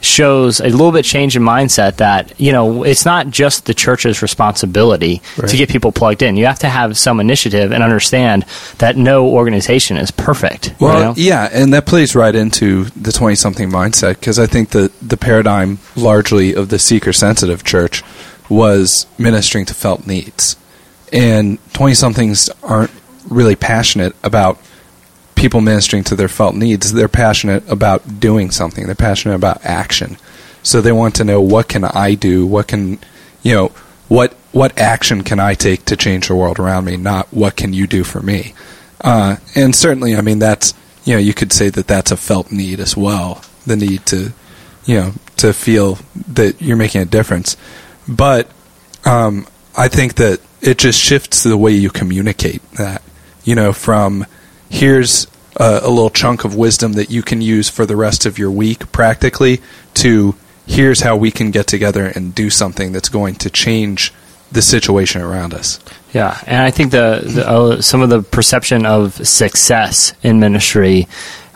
[0.01, 4.23] shows a little bit change in mindset that you know it's not just the church's
[4.23, 6.37] responsibility to get people plugged in.
[6.37, 8.45] You have to have some initiative and understand
[8.79, 10.69] that no organization is perfect.
[10.79, 11.15] you Well, know?
[11.17, 15.17] yeah, and that plays right into the 20 something mindset because I think that the
[15.17, 18.05] paradigm largely of the seeker sensitive church
[18.49, 20.55] was ministering to felt needs.
[21.13, 22.93] And 20 somethings aren't
[23.29, 24.61] really passionate about
[25.39, 26.93] people ministering to their felt needs.
[26.93, 30.17] They're passionate about doing something, they're passionate about action.
[30.63, 32.47] So they want to know what can I do?
[32.47, 32.99] What can,
[33.43, 33.69] you know,
[34.09, 36.97] what what action can I take to change the world around me?
[36.97, 38.55] Not what can you do for me?
[39.01, 40.75] Uh, and certainly, I mean, that's
[41.05, 43.43] you know, you could say that that's a felt need as well.
[43.67, 44.33] The need to,
[44.85, 45.99] you know, to feel
[46.35, 47.57] that you're making a difference.
[48.09, 48.51] But
[49.05, 49.47] um,
[49.77, 53.03] I think that it just shifts the way you communicate that.
[53.45, 54.27] You know, from
[54.69, 55.27] here's
[55.57, 58.51] a, a little chunk of wisdom that you can use for the rest of your
[58.51, 59.61] week practically
[59.95, 60.35] to
[60.67, 64.13] here's how we can get together and do something that's going to change
[64.53, 65.81] the situation around us.
[66.13, 71.07] Yeah, and I think the, the uh, some of the perception of success in ministry,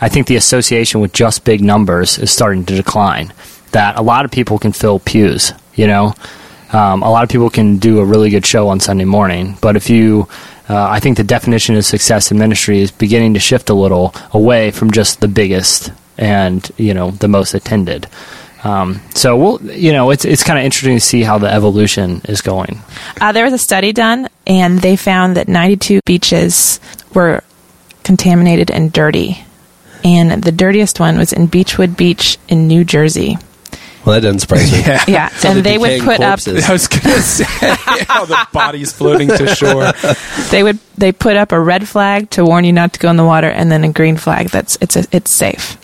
[0.01, 3.33] I think the association with just big numbers is starting to decline.
[3.71, 6.15] That a lot of people can fill pews, you know,
[6.73, 9.77] um, a lot of people can do a really good show on Sunday morning, but
[9.77, 10.29] if you
[10.69, 14.15] uh, I think the definition of success in ministry is beginning to shift a little
[14.33, 18.07] away from just the biggest and you know the most attended.
[18.65, 22.21] Um, so we'll, you know, it's it's kind of interesting to see how the evolution
[22.29, 22.79] is going.
[23.21, 26.79] Uh, there was a study done, and they found that 92 beaches
[27.13, 27.43] were
[28.05, 29.45] contaminated and dirty.
[30.05, 33.37] And the dirtiest one was in Beachwood Beach in New Jersey.
[34.05, 34.79] Well, that doesn't surprise me.
[35.13, 36.65] Yeah, and the they would put corpses.
[36.65, 37.45] up I was going to say
[38.09, 39.93] how the bodies floating to shore.
[40.51, 43.17] they would they put up a red flag to warn you not to go in
[43.17, 45.75] the water, and then a green flag that's it's a, it's safe,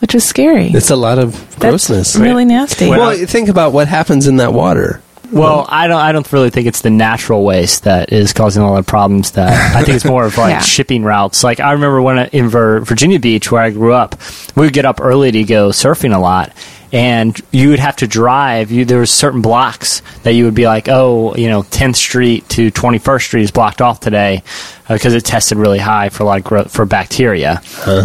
[0.00, 0.68] which was scary.
[0.68, 2.16] It's a lot of That's grossness.
[2.16, 2.88] really nasty.
[2.88, 5.02] well, think about what happens in that water.
[5.32, 6.00] Well, I don't.
[6.00, 9.32] I don't really think it's the natural waste that is causing a lot of problems.
[9.32, 10.60] That I think it's more of like Yeah.
[10.60, 11.44] shipping routes.
[11.44, 14.16] Like I remember when I, in Vir- Virginia Beach, where I grew up,
[14.56, 16.52] we would get up early to go surfing a lot,
[16.92, 18.70] and you would have to drive.
[18.70, 22.48] You, there was certain blocks that you would be like, oh, you know, 10th Street
[22.50, 24.42] to 21st Street is blocked off today
[24.88, 27.62] because it tested really high for a lot of growth for bacteria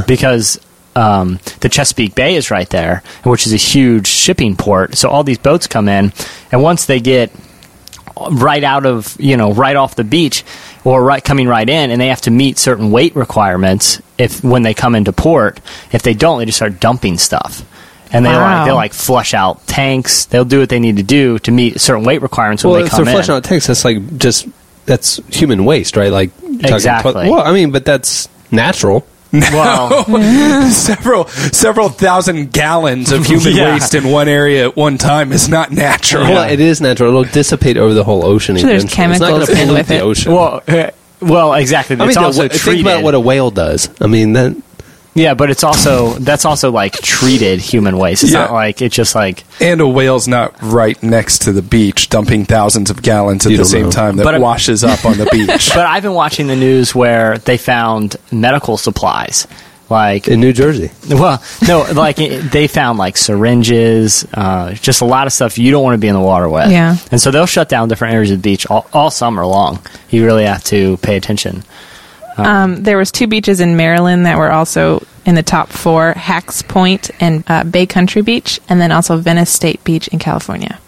[0.08, 0.60] because
[0.96, 4.96] um, the Chesapeake Bay is right there, which is a huge shipping port.
[4.96, 6.14] So all these boats come in,
[6.52, 7.32] and once they get
[8.32, 10.46] right out of you know right off the beach
[10.86, 14.62] or right coming right in, and they have to meet certain weight requirements if when
[14.64, 15.60] they come into port.
[15.92, 17.66] If they don't, they just start dumping stuff.
[18.12, 18.60] And they Wow.
[18.60, 20.26] like they like flush out tanks.
[20.26, 22.86] They'll do what they need to do to meet certain weight requirements when Well, they
[22.86, 23.18] if come they're in.
[23.18, 24.48] flushing out tanks, that's like just
[24.86, 26.12] that's human waste, right?
[26.12, 27.12] Like Exactly.
[27.26, 29.06] to- well, I mean, but that's natural.
[29.34, 30.06] well,
[30.72, 33.74] several several thousand gallons of human Yeah.
[33.74, 36.24] waste in one area at one time is not natural.
[36.24, 37.10] Well, it is natural.
[37.10, 38.56] It'll dissipate over the whole ocean.
[38.56, 39.12] Sure, there's eventually.
[39.14, 40.02] It's not chemicals gonna in pollute with the it.
[40.02, 40.32] ocean.
[40.32, 40.90] well, uh,
[41.22, 41.96] well, exactly.
[41.96, 42.62] I mean, it's the also wh- treated.
[42.62, 43.90] think about what a whale does.
[44.00, 44.56] I mean, that
[45.16, 48.24] Yeah, but it's also that's also like treated human waste.
[48.24, 48.42] It's Yeah.
[48.42, 52.44] not like it's just like and a whale's not right next to the beach dumping
[52.46, 53.92] thousands of gallons at the same know.
[53.92, 55.72] time that But- washes up on the beach.
[55.74, 59.48] But I've been watching the news where they found medical supplies.
[59.88, 60.90] Like, in New Jersey.
[61.08, 65.84] well, no, like they found like syringes, uh, just a lot of stuff you don't
[65.84, 66.72] want to be in the water with.
[66.72, 66.98] Yeah.
[67.12, 69.80] And so they'll shut down different areas of the beach all, all summer long.
[70.10, 71.64] You really have to pay attention.
[72.38, 76.62] Um, there was two beaches in Maryland that were also in the top four: Hacks
[76.62, 80.80] Point and uh, Bay Country Beach, and then also Venice State Beach in California.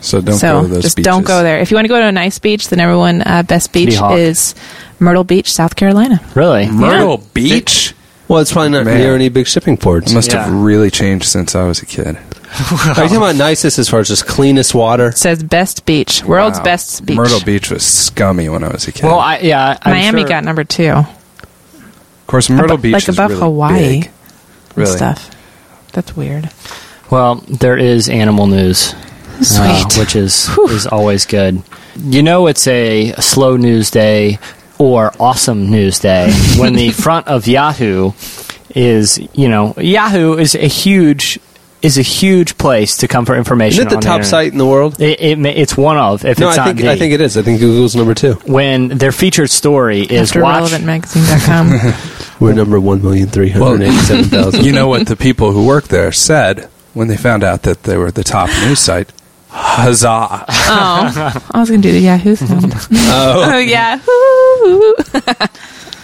[0.00, 1.04] so don't so go to those just beaches.
[1.06, 1.60] don't go there.
[1.60, 3.98] If you want to go to a nice beach, the number one uh, best beach
[4.12, 4.54] is
[4.98, 6.20] Myrtle Beach, South Carolina.
[6.34, 6.70] Really?
[6.70, 7.94] Myrtle Beach
[8.28, 8.98] Well, it's probably not Man.
[8.98, 10.12] near any big shipping ports.
[10.12, 10.44] must Yeah.
[10.44, 12.16] have really changed since I was a kid.
[12.16, 15.08] Are you talking about nicest as far as just cleanest water?
[15.08, 16.64] It says best beach, world's Wow.
[16.64, 17.16] best beach.
[17.16, 19.04] Myrtle Beach was scummy when I was a kid.
[19.04, 19.76] Well, I, yeah.
[19.82, 20.90] I'm Miami sure- got number two.
[20.90, 21.06] of
[22.26, 24.04] course, Myrtle Abo- Beach like is above really Hawaii big.
[24.04, 24.12] and
[24.76, 24.96] Really?
[24.96, 25.30] stuff.
[25.92, 26.48] That's weird.
[27.10, 28.94] Well, there is animal news,
[29.40, 29.98] uh, Sweet.
[29.98, 31.60] which is is always good.
[32.08, 34.38] You know, it's a slow news day
[34.78, 38.12] or awesome news day when the front of Yahoo
[38.74, 41.38] is, you know, Yahoo is a huge
[41.82, 43.80] is a huge place to come for information.
[43.80, 44.26] Isn't it the on top internet.
[44.26, 44.98] site in the world?
[45.02, 46.24] It, it, it's one of.
[46.24, 47.36] If No, it's I not think the, I think it is.
[47.36, 48.34] I think Google's number two.
[48.46, 50.70] when their featured story is After watch.
[50.72, 52.38] relevantmagazine.com.
[52.40, 54.64] We're number one million three hundred eighty-seven thousand.
[54.64, 57.96] You know what the people who work there said when they found out that they
[57.98, 59.12] were the top news site?
[59.56, 60.44] Huzzah!
[60.48, 62.72] oh, I was going to do the Yahoo sound.
[62.92, 64.02] Oh, oh, Yahoo!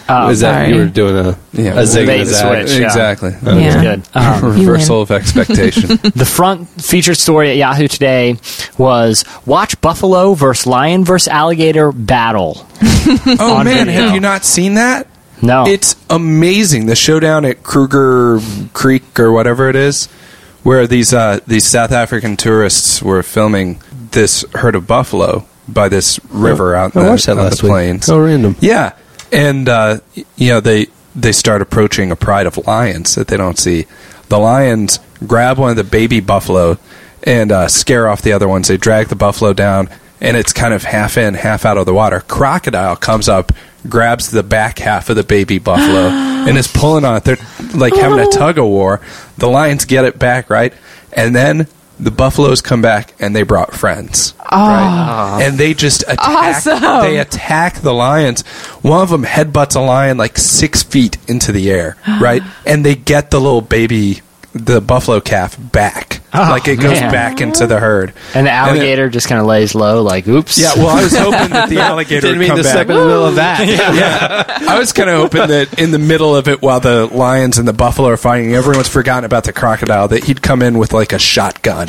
[0.08, 2.68] Oh, is that you were doing a Yeah, a zig Bait and a zag?
[2.68, 2.78] switch.
[2.78, 2.86] Yeah.
[2.86, 3.30] Exactly.
[3.42, 3.82] Yeah.
[3.82, 4.02] good.
[4.14, 5.88] Um, Reversal of expectation.
[6.14, 8.36] the front featured story at Yahoo today
[8.78, 12.66] was watch buffalo versus lion versus alligator battle.
[12.82, 14.02] oh man, video.
[14.02, 15.08] have you not seen that?
[15.42, 16.86] No, It's amazing.
[16.86, 18.40] The showdown at Kruger
[18.74, 20.08] Creek or whatever it is,
[20.62, 23.80] where these uh, these South African tourists were filming
[24.12, 27.62] this herd of buffalo by this river out in I the, watched that on last
[27.62, 28.08] the plains.
[28.08, 28.14] week.
[28.16, 28.56] Oh, random.
[28.60, 28.96] Yeah,
[29.32, 29.98] and uh,
[30.36, 33.86] you know they they start approaching a pride of lions that they don't see.
[34.28, 36.78] The lions grab one of the baby buffalo
[37.24, 38.68] and uh, scare off the other ones.
[38.68, 39.88] They drag the buffalo down,
[40.20, 42.20] and it's kind of half in, half out of the water.
[42.20, 43.52] Crocodile comes up,
[43.88, 46.08] grabs the back half of the baby buffalo,
[46.48, 47.24] and is pulling on it.
[47.24, 47.38] They're
[47.74, 48.30] like having a oh.
[48.30, 49.00] tug of war.
[49.38, 50.74] The lions get it back right,
[51.12, 51.66] and then.
[51.98, 55.36] The buffaloes come back and they brought friends, ah.
[55.36, 55.46] right?
[55.46, 56.18] And they just attack.
[56.18, 57.02] Awesome.
[57.02, 58.40] They attack the lions.
[58.80, 62.42] One of them headbutts a lion like six feet into the air, right?
[62.64, 64.22] And they get the little baby,
[64.54, 66.19] the buffalo calf, back.
[66.32, 67.10] Oh, like it goes man.
[67.10, 68.12] back into the herd.
[68.34, 70.56] and the it- alligator just kind of lays low, like oops.
[70.58, 72.72] yeah, well, I was hoping that the alligator Didn't would mean come to back.
[72.72, 73.66] step in the middle of that.
[74.60, 77.58] yeah, I was kind of hoping that in the middle of it, while the lions
[77.58, 80.06] and the buffalo are fighting, everyone's forgotten about the crocodile.
[80.08, 81.88] That he'd come in with like a shotgun,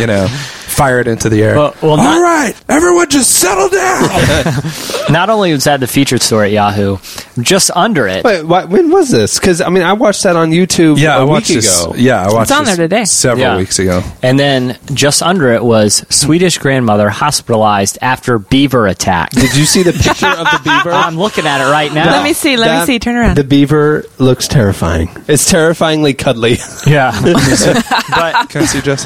[0.00, 0.26] you know,
[0.66, 1.56] fire it into the air.
[1.56, 4.02] Well- well, not- All right, everyone, just settle down.
[5.12, 6.96] Not only was that the featured story at Yahoo,
[7.40, 8.24] just under it.
[8.24, 9.38] Wait, why, when was this?
[9.38, 11.84] Because I mean, I watched that on YouTube yeah, a I watched week this.
[11.84, 11.94] ago.
[11.96, 13.04] Yeah, I watched on this there today.
[13.04, 13.56] several Yeah.
[13.56, 14.02] weeks ago.
[14.22, 19.30] And then just under it was Swedish grandmother hospitalized after beaver attack.
[19.30, 20.90] Did you see the picture of the beaver?
[20.92, 22.10] I'm looking at it right now.
[22.10, 22.56] Let me see.
[22.56, 22.98] Let That- me see.
[22.98, 23.36] Turn around.
[23.36, 25.08] The beaver looks terrifying.
[25.28, 26.56] It's terrifyingly cuddly.
[26.86, 27.12] Yeah.
[27.22, 27.36] but
[28.48, 29.04] Can I see Jess?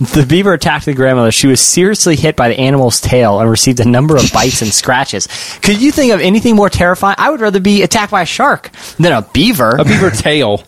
[0.00, 1.30] The beaver attacked the grandmother.
[1.32, 4.72] She was seriously hit by the animal's tail and received a number of bites and
[4.72, 5.28] scratches.
[5.62, 7.16] Could you think of anything more terrifying?
[7.18, 10.64] I would rather be attacked by a shark than a beaver a beaver tail.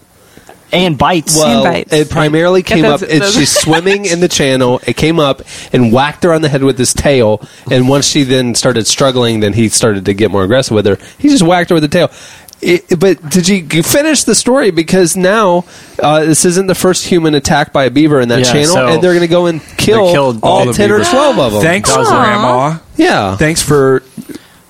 [0.73, 1.37] and bites.
[1.37, 1.93] Well- bites.
[1.93, 3.09] it primarily Get came those- up.
[3.09, 4.81] It, those- she's swimming in the channel.
[4.87, 7.41] It came up and whacked her on the head with his tail.
[7.71, 10.99] And once she then started struggling, then he started to get more aggressive with her.
[11.19, 12.11] He just whacked her with the tail.
[12.62, 14.71] It, but did you, you finish the story?
[14.71, 15.64] Because now
[16.03, 18.87] uh, this isn't the first human attack by a beaver in that Yeah, channel, so
[18.88, 21.11] and they're going to go and kill killed all all the ten or beavers.
[21.11, 21.62] twelve of them.
[21.62, 22.11] Thanks, Does it?
[22.11, 22.79] Grandma.
[22.97, 23.37] Yeah.
[23.37, 24.03] Thanks for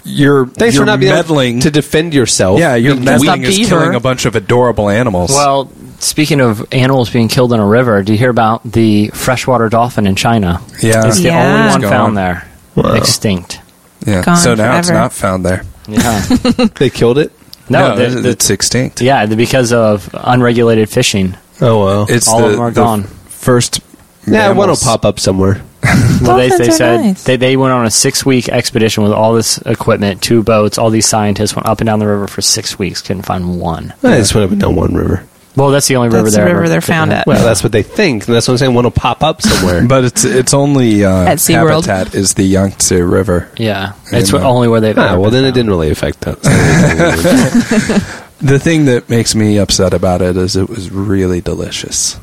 [0.05, 1.55] your Thanks your for not being meddling.
[1.57, 2.59] able to defend yourself.
[2.59, 3.69] yeah, your That's not meddling is beaver.
[3.81, 5.31] killing a bunch of adorable animals.
[5.31, 5.71] Well,
[6.01, 10.07] speaking of animals being killed in a river, do you hear about the freshwater dolphin
[10.07, 10.61] in China?
[10.83, 11.55] yeah, It's the Yeah.
[11.57, 12.47] only one It's found there.
[12.75, 12.95] Wow.
[12.95, 13.61] Extinct.
[14.05, 14.23] yeah.
[14.23, 15.03] Gone so now it's forever.
[15.03, 15.65] not found there.
[15.89, 16.21] Yeah.
[16.77, 17.33] they killed it.
[17.69, 19.01] No, No, the- the- it's extinct.
[19.01, 21.37] yeah, because of unregulated fishing.
[21.61, 22.07] Oh well.
[22.09, 23.03] It's All the, of them are the gone.
[23.05, 23.81] First,
[24.27, 24.83] yeah, one will mammals.
[24.85, 25.63] pop up somewhere.
[26.23, 27.25] Well, they, Dolphins they are said nice.
[27.25, 30.89] they, they went on a six week expedition with all this equipment, two boats, all
[30.91, 33.93] these scientists went up and down the river for six weeks, couldn't find one.
[34.03, 35.25] I just went up and down one river.
[35.57, 36.47] Well, that's the only river That's the there.
[36.49, 37.27] river ever they're found at.
[37.27, 38.27] Well, that's what they think.
[38.27, 38.75] and That's what I'm saying.
[38.75, 39.87] One will pop up somewhere.
[39.89, 41.87] But it's it's only uh, At SeaWorld.
[41.87, 43.51] habitat is the Yangtze River.
[43.57, 44.99] Yeah, it's And, only where they've.
[44.99, 46.39] ah, ever well, then been it didn't really affect us.
[48.39, 52.17] The thing that makes me upset about it is it was really delicious.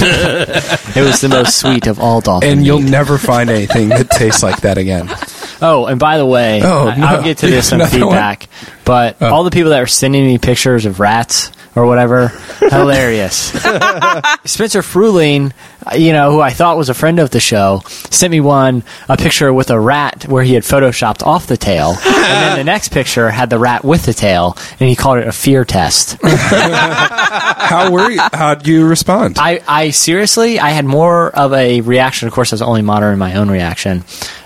[0.00, 2.52] It was the most sweet of all dolphins.
[2.52, 5.08] and you'll never find anything that tastes like that again.
[5.62, 7.06] Oh, and by the way, Oh, I, no.
[7.06, 8.14] I'll get to this have in another one?
[8.14, 8.48] feedback.
[8.84, 9.32] But Oh.
[9.32, 12.28] all the people that are sending me pictures of rats or whatever,
[12.58, 13.36] hilarious.
[14.44, 15.52] Spencer Fruling,
[15.96, 19.16] you know, who I thought was a friend of the show, sent me one a
[19.16, 22.88] picture with a rat where he had photoshopped off the tail, and then the next
[22.90, 26.18] picture had the rat with the tail, and he called it a fear test.
[26.22, 28.20] How were you?
[28.32, 29.38] How'd you respond?
[29.38, 32.28] I, I seriously, I had more of a reaction.
[32.28, 34.04] Of course, I was only monitoring my own reaction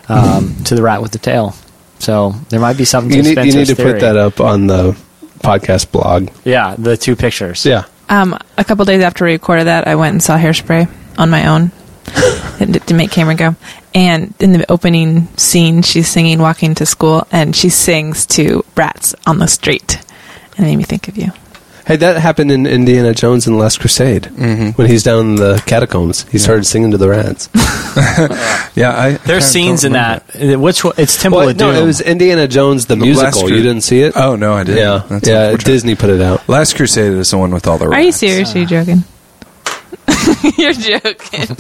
[0.09, 1.55] um, to the rat with the tail.
[1.99, 3.93] So there might be something to you need, you need to theory.
[3.95, 4.97] put that up on the
[5.45, 6.31] podcast blog.
[6.45, 7.65] Yeah, the two pictures.
[7.65, 7.85] Yeah.
[8.09, 11.49] Um, a couple days after we recorded that, I went and saw Hairspray on my
[11.49, 11.71] own
[12.59, 13.57] to, to make Cameron go.
[13.95, 19.15] And in the opening scene, she's singing "Walking to School," and she sings to rats
[19.27, 20.01] on the street,
[20.57, 21.31] and it made me think of you.
[21.87, 24.23] Hey, that happened in Indiana Jones and the Last Crusade.
[24.23, 24.71] Mm-hmm.
[24.71, 27.51] When he's down in the catacombs, he started singing to the rats.
[28.75, 29.19] yeah, I.
[29.27, 30.25] There's scenes in remember.
[30.33, 30.57] that.
[30.61, 30.95] Which one?
[30.97, 33.43] It's Temple Well, of no, it was Indiana Jones the Last musical.
[33.49, 34.15] Cru- you didn't see it?
[34.17, 34.79] Oh no, I didn't.
[34.79, 35.57] yeah, That's yeah.
[35.57, 36.49] Disney put it out.
[36.49, 37.87] Last Crusade is the one with all the.
[37.89, 37.99] rats.
[37.99, 38.17] Are you rats.
[38.19, 38.57] serious?
[38.57, 39.05] Are you joking?
[40.59, 41.57] You're joking.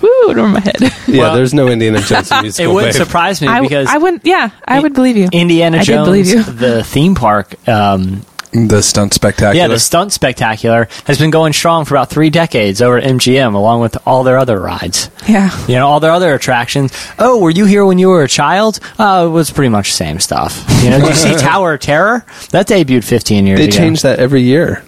[0.00, 0.76] Woo, over my head.
[1.06, 2.70] Yeah, Well- there's no Indiana Jones musical.
[2.70, 3.02] It wouldn't babe.
[3.06, 4.26] surprise me because I wouldn't.
[4.26, 5.28] Yeah, I would believe you.
[5.32, 6.42] Indiana I did believe you.
[6.42, 8.22] the theme park, um,
[8.66, 9.54] The stunt spectacular.
[9.54, 13.54] yeah, the stunt spectacular has been going strong for about three decades over at MGM,
[13.54, 15.10] along with all their other rides.
[15.28, 15.50] Yeah.
[15.66, 16.92] You know, all their other attractions.
[17.18, 18.80] Oh, were you here when you were a child?
[18.98, 20.64] Oh, it was pretty much the same stuff.
[20.82, 22.24] You know, did you see Tower of Terror?
[22.50, 23.70] That debuted 15 years They ago.
[23.70, 24.82] They change that every year.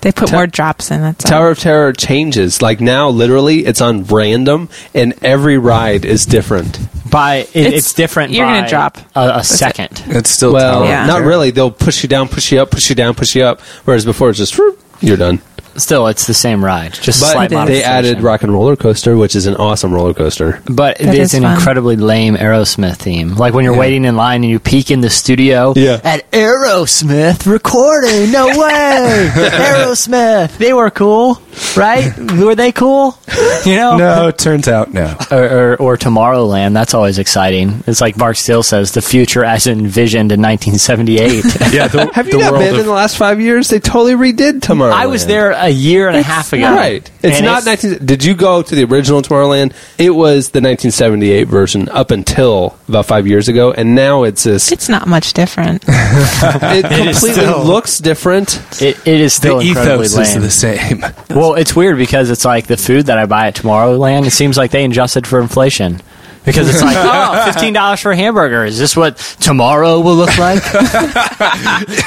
[0.00, 1.00] They put Ta- more drops in.
[1.00, 1.30] That's all.
[1.30, 2.62] Tower of Terror changes.
[2.62, 6.78] Like now, literally, it's on random, and every ride is different.
[7.10, 8.32] by it, it's, It's- different.
[8.32, 8.98] you're by gonna drop.
[9.16, 10.02] a, a second.
[10.06, 11.06] it's still Well, Tower Yeah.
[11.06, 11.50] not really.
[11.50, 13.60] They'll push you down, push you up, push you down, push you up.
[13.84, 14.58] Whereas before, it's just
[15.00, 15.40] you're done.
[15.78, 17.90] Still, it's the same ride, just But slight they modification.
[17.90, 20.60] added Rock and Roller Coaster, which is an awesome roller coaster.
[20.66, 21.54] But That it's an fun.
[21.54, 23.34] incredibly lame Aerosmith theme.
[23.36, 23.80] Like when you're Yeah.
[23.80, 26.00] waiting in line and you peek in the studio Yeah.
[26.04, 28.30] at Aerosmith recording.
[28.32, 29.30] No way!
[29.34, 30.56] Aerosmith.
[30.58, 31.40] They were cool,
[31.76, 32.12] right?
[32.18, 33.16] Were they cool?
[33.64, 33.96] You know?
[33.96, 35.14] No, turns out no.
[35.30, 36.72] Or, or, or Tomorrowland.
[36.74, 37.82] That's always exciting.
[37.86, 41.44] It's like Mark Steele says, the future as envisioned in 1978.
[41.72, 43.68] Yeah, the, Have you the not world been of- in the last five years?
[43.68, 44.92] They totally redid Tomorrowland.
[44.92, 46.74] I was there uh, a year and a half ago.
[46.74, 47.08] Right.
[47.22, 48.04] It's And not 19.
[48.06, 49.72] Did you go to the original Tomorrowland?
[49.98, 54.72] It was the 1978 version up until about five years ago, and now it's this.
[54.72, 55.84] It's not much different.
[55.88, 58.60] it completely still- looks different.
[58.80, 60.42] It, it is the still incredibly ethos lame.
[60.42, 61.04] is the same.
[61.30, 64.26] Well, it's weird because it's like the food that I buy at Tomorrowland.
[64.26, 66.00] It seems like they adjusted for inflation.
[66.48, 68.64] Because it's like, oh, fifteen dollars for a hamburger.
[68.64, 70.62] Is this what tomorrow will look like?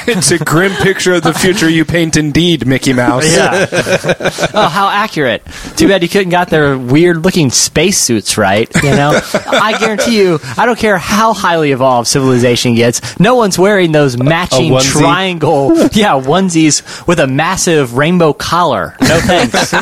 [0.08, 3.32] it's a grim picture of the future you paint indeed, Mickey Mouse.
[3.32, 3.66] yeah.
[3.72, 5.44] oh, how accurate.
[5.76, 8.68] Too bad you couldn't got their weird looking spacesuits right.
[8.82, 13.58] You know, I guarantee you, I don't care how highly evolved civilization gets, no one's
[13.58, 18.96] wearing those matching triangle, yeah, onesies with a massive rainbow collar.
[19.00, 19.72] No thanks.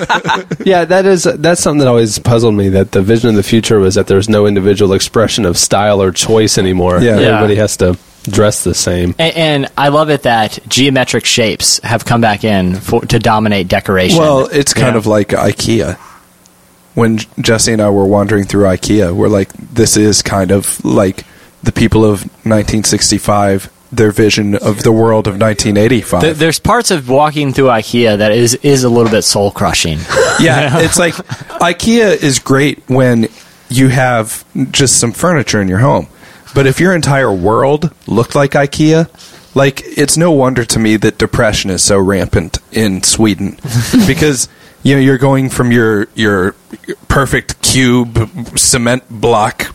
[0.67, 2.69] Yeah, that is that's something that always puzzled me.
[2.69, 6.13] That the vision of the future was that there's no individual expression of style or
[6.13, 6.99] choice anymore.
[7.01, 7.19] Yeah.
[7.19, 7.29] Yeah.
[7.29, 9.15] everybody has to dress the same.
[9.19, 13.69] And, and I love it that geometric shapes have come back in for, to dominate
[13.69, 14.19] decoration.
[14.19, 14.99] Well, it's kind Yeah.
[14.99, 15.97] of like IKEA.
[16.95, 21.25] When Jesse and I were wandering through IKEA, we're like, this is kind of like
[21.63, 26.39] the people of 1965, their vision of the world of 1985.
[26.39, 29.99] There's parts of walking through IKEA that is is a little bit soul crushing.
[30.41, 33.29] yeah, it's like IKEA is great when
[33.71, 36.09] you have just some furniture in your home.
[36.55, 39.09] But if your entire world looked like IKEA,
[39.55, 43.59] like it's no wonder to me that depression is so rampant in Sweden
[44.07, 44.49] because
[44.83, 46.55] you know you're going from your your
[47.09, 49.75] perfect cube cement block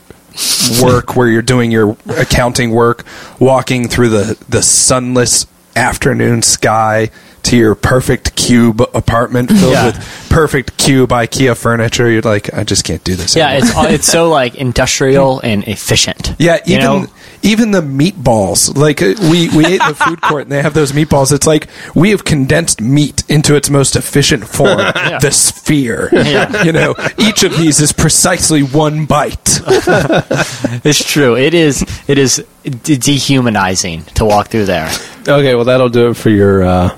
[0.81, 3.05] work where you're doing your accounting work,
[3.39, 7.09] walking through the the sunless afternoon sky
[7.45, 9.85] to your perfect cube apartment filled Yeah.
[9.87, 12.09] with perfect cube IKEA furniture.
[12.09, 13.35] You're like, I just can't do this.
[13.35, 13.85] Yeah, anymore.
[13.85, 16.33] it's it's so like industrial and efficient.
[16.39, 17.07] Yeah, you even know?
[17.43, 18.75] even the meatballs.
[18.75, 21.31] Like uh, we we ate in the food court and they have those meatballs.
[21.31, 24.77] It's like we have condensed meat into its most efficient form,
[25.21, 26.09] the sphere.
[26.11, 26.63] Yeah.
[26.63, 29.61] You know, each of these is precisely one bite.
[30.83, 31.35] it's true.
[31.37, 34.89] It is it is de- dehumanizing to walk through there.
[35.27, 36.97] Okay, well that'll do it for your uh,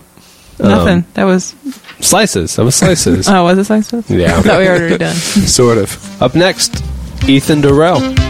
[0.60, 0.98] Nothing.
[1.00, 1.56] Um, that was.
[2.00, 2.56] slices.
[2.56, 3.28] That was slices.
[3.30, 4.10] Oh, was it slices?
[4.10, 4.38] Yeah.
[4.38, 5.16] I thought we were already done.
[5.60, 6.22] Sort of.
[6.22, 6.84] Up next,
[7.28, 8.27] Ethan Durelle.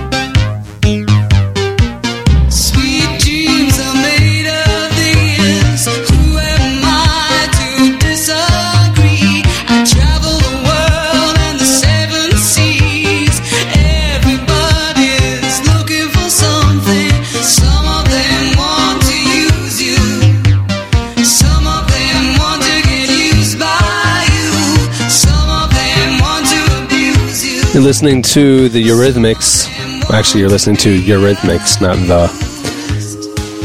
[27.87, 29.65] Listening to the Eurythmics.
[30.11, 32.27] Actually, you're listening to Eurythmics, not the.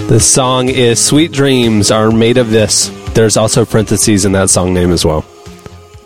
[0.08, 4.72] The song is "Sweet Dreams Are Made of This." There's also parentheses in that song
[4.72, 5.24] name as well.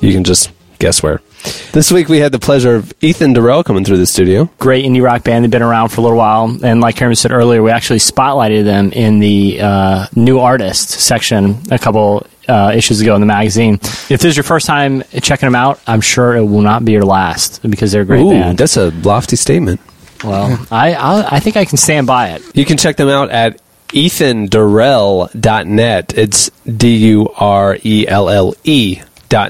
[0.00, 0.48] You can just
[0.78, 1.20] guess where.
[1.76, 4.48] This week we had the pleasure of Ethan Durelle coming through the studio.
[4.58, 5.44] Great indie rock band.
[5.44, 8.64] They've been around for a little while, and like Cameron said earlier, we actually spotlighted
[8.64, 13.74] them in the uh, new artist section a couple uh, issues ago in the magazine.
[13.74, 16.92] If this is your first time checking them out, I'm sure it will not be
[16.92, 18.56] your last because they're a great Ooh, band.
[18.56, 19.78] that's a lofty statement.
[20.24, 22.56] Well, I I'll, I think I can stand by it.
[22.56, 26.14] You can check them out at ethandurelle.net.
[26.16, 29.02] It's D U R E L L E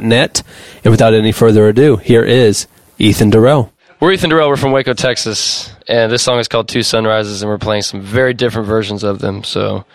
[0.03, 0.43] net.
[0.85, 2.67] And without any further ado, here is
[2.99, 3.71] Ethan Durelle.
[4.01, 4.49] We're Ethan Durelle.
[4.49, 8.03] We're from Waco, Texas, and this song is called Two Sunrises, and we're playing some
[8.03, 9.43] very different versions of them.
[9.43, 9.87] So,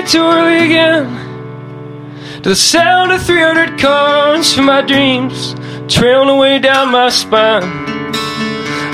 [0.00, 5.54] woke too early again to the sound of 300 cars from my dreams
[5.88, 7.62] trailing away down my spine.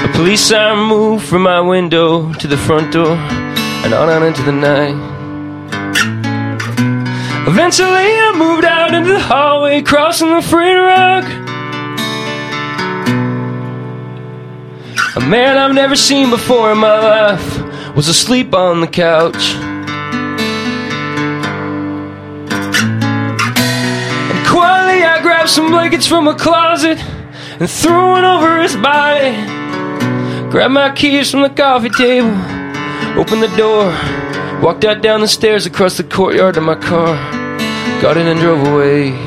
[0.05, 3.15] A police siren moved from my window to the front door
[3.85, 4.97] and on out into the night.
[7.47, 7.89] Eventually,
[8.27, 11.25] I moved out into the hallway, crossing the freight rock.
[15.17, 19.66] A man I've never seen before in my life was asleep on the couch.
[25.47, 26.99] Grabbed some blankets from a closet
[27.61, 29.31] and threw one over his body.
[30.51, 32.35] Grabbed my keys from the coffee table,
[33.17, 33.85] opened the door,
[34.61, 37.15] walked out down the stairs across the courtyard to my car,
[38.03, 39.26] got in and drove away.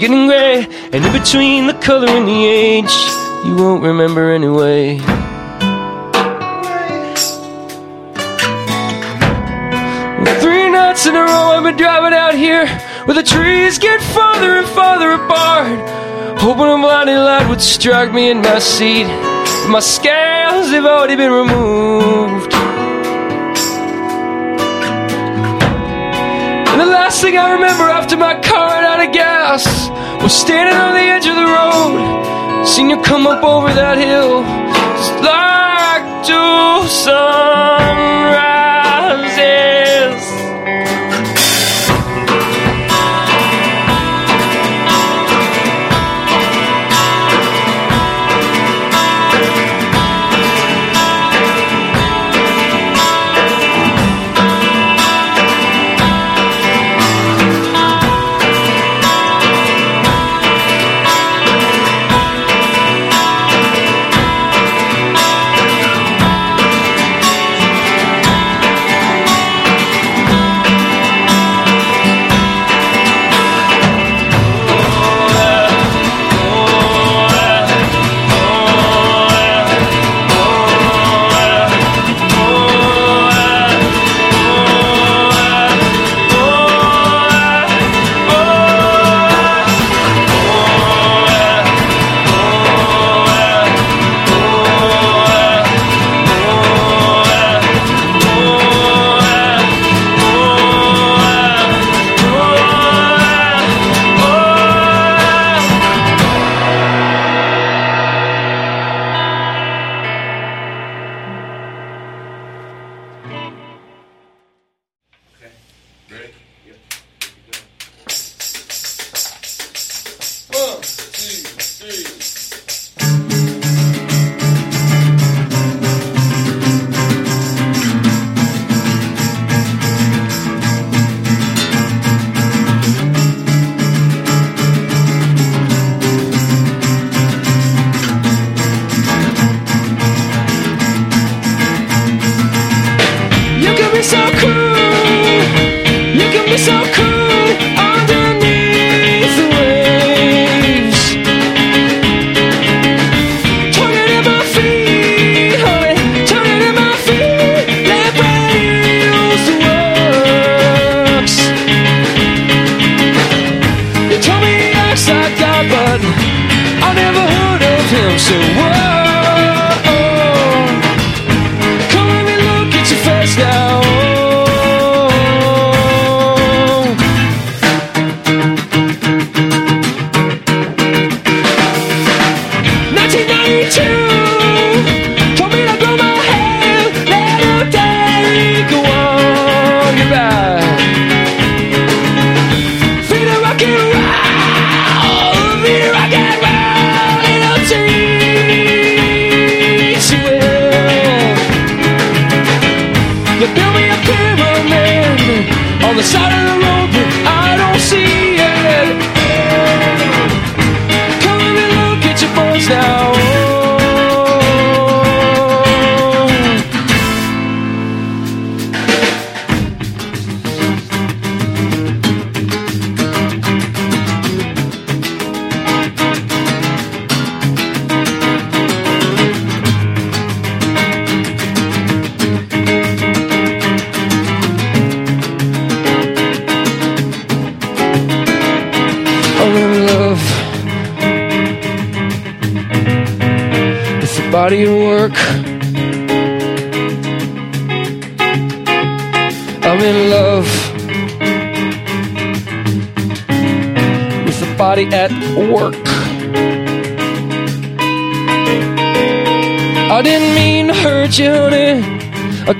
[0.00, 2.90] Getting gray, and in between the color and the age,
[3.44, 4.96] you won't remember anyway.
[10.40, 12.66] Three nights in a row I've been driving out here
[13.04, 15.78] where the trees get farther and farther apart.
[16.40, 19.04] Hoping a blinding light would strike me in my seat.
[19.04, 22.54] But my scales have already been removed.
[26.70, 28.79] And the last thing I remember after my car
[29.50, 29.90] gas
[30.22, 32.66] was standing on the edge of the road.
[32.66, 34.42] Seen you come up over that hill,
[34.98, 36.88] just like two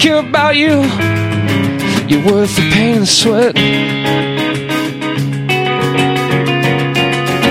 [0.00, 0.80] care about you.
[2.08, 3.54] You're worth the pain and sweat.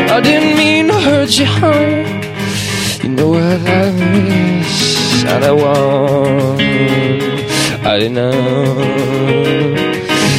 [0.10, 2.10] I didn't mean to hurt you, honey.
[3.04, 5.26] You know what that is.
[5.26, 6.62] I don't want.
[7.86, 9.20] I didn't know.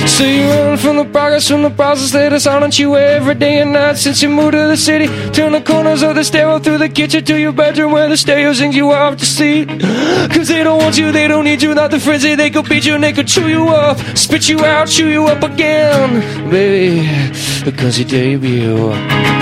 [0.09, 3.61] So you run from the progress, from the process that is on you every day
[3.61, 5.07] and night since you moved to the city.
[5.31, 8.53] Turn the corners of the stairwell through the kitchen to your bedroom where the stereo
[8.53, 9.69] sings you off to sleep.
[10.29, 12.35] Cause they don't want you, they don't need you, not the frenzy.
[12.35, 15.27] They could beat you and they could chew you up, spit you out, chew you
[15.27, 16.21] up again.
[16.51, 17.09] Baby,
[17.65, 19.40] because you debut.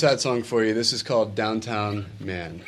[0.00, 0.72] Sad song for you.
[0.72, 2.62] This is called Downtown Man.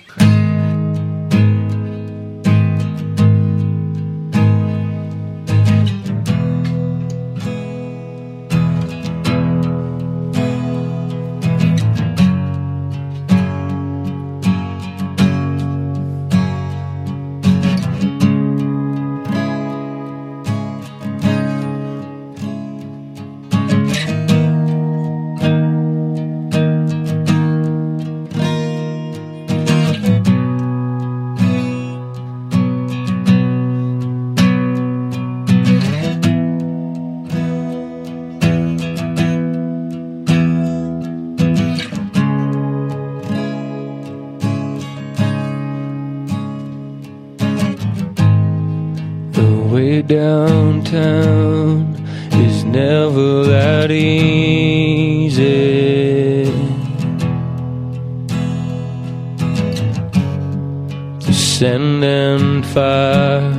[61.64, 63.54] And fire,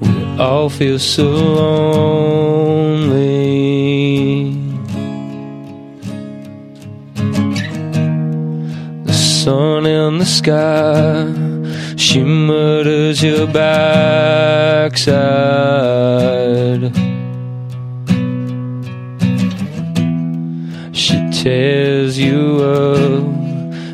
[0.00, 3.00] we all feel so lonely.
[9.04, 11.32] The sun in the sky,
[11.96, 15.00] she murders your backside.
[20.92, 23.24] She tears you up,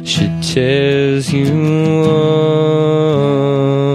[0.07, 3.86] she tears you up.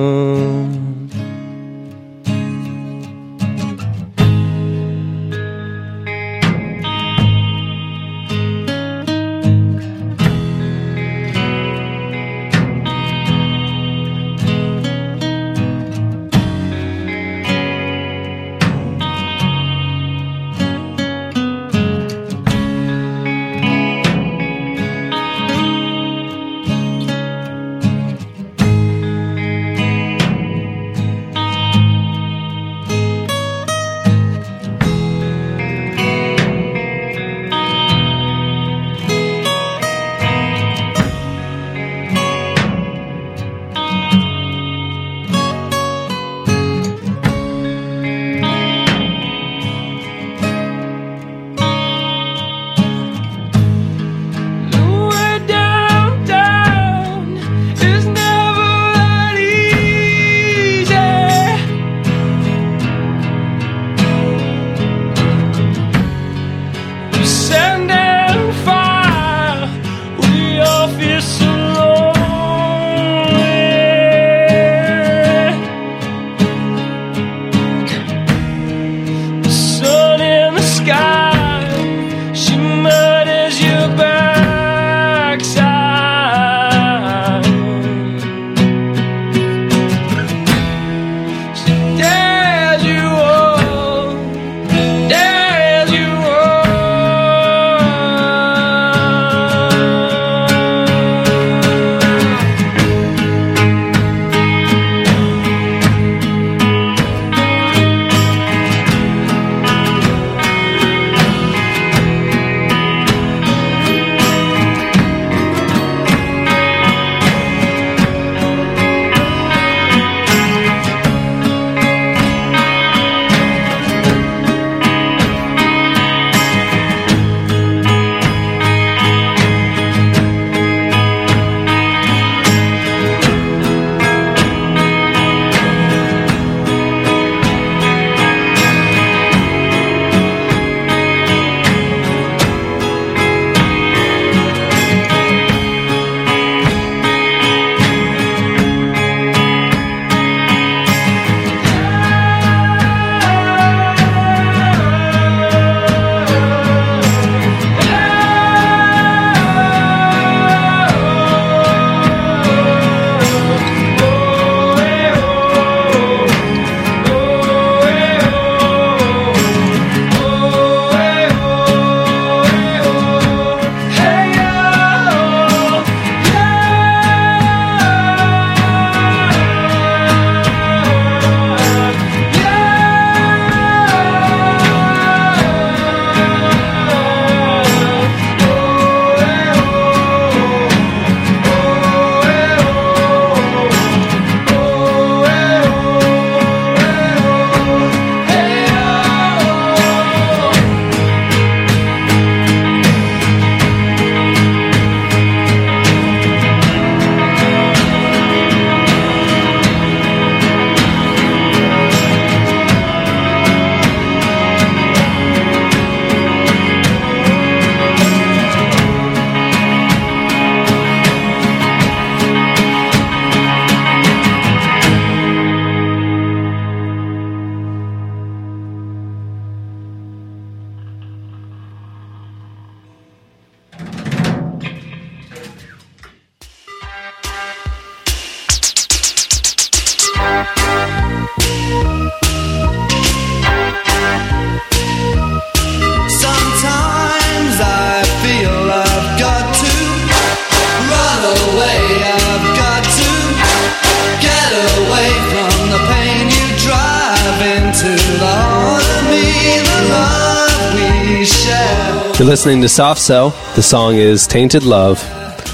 [262.43, 263.29] Listening to Soft Cell.
[263.53, 264.99] The song is Tainted Love.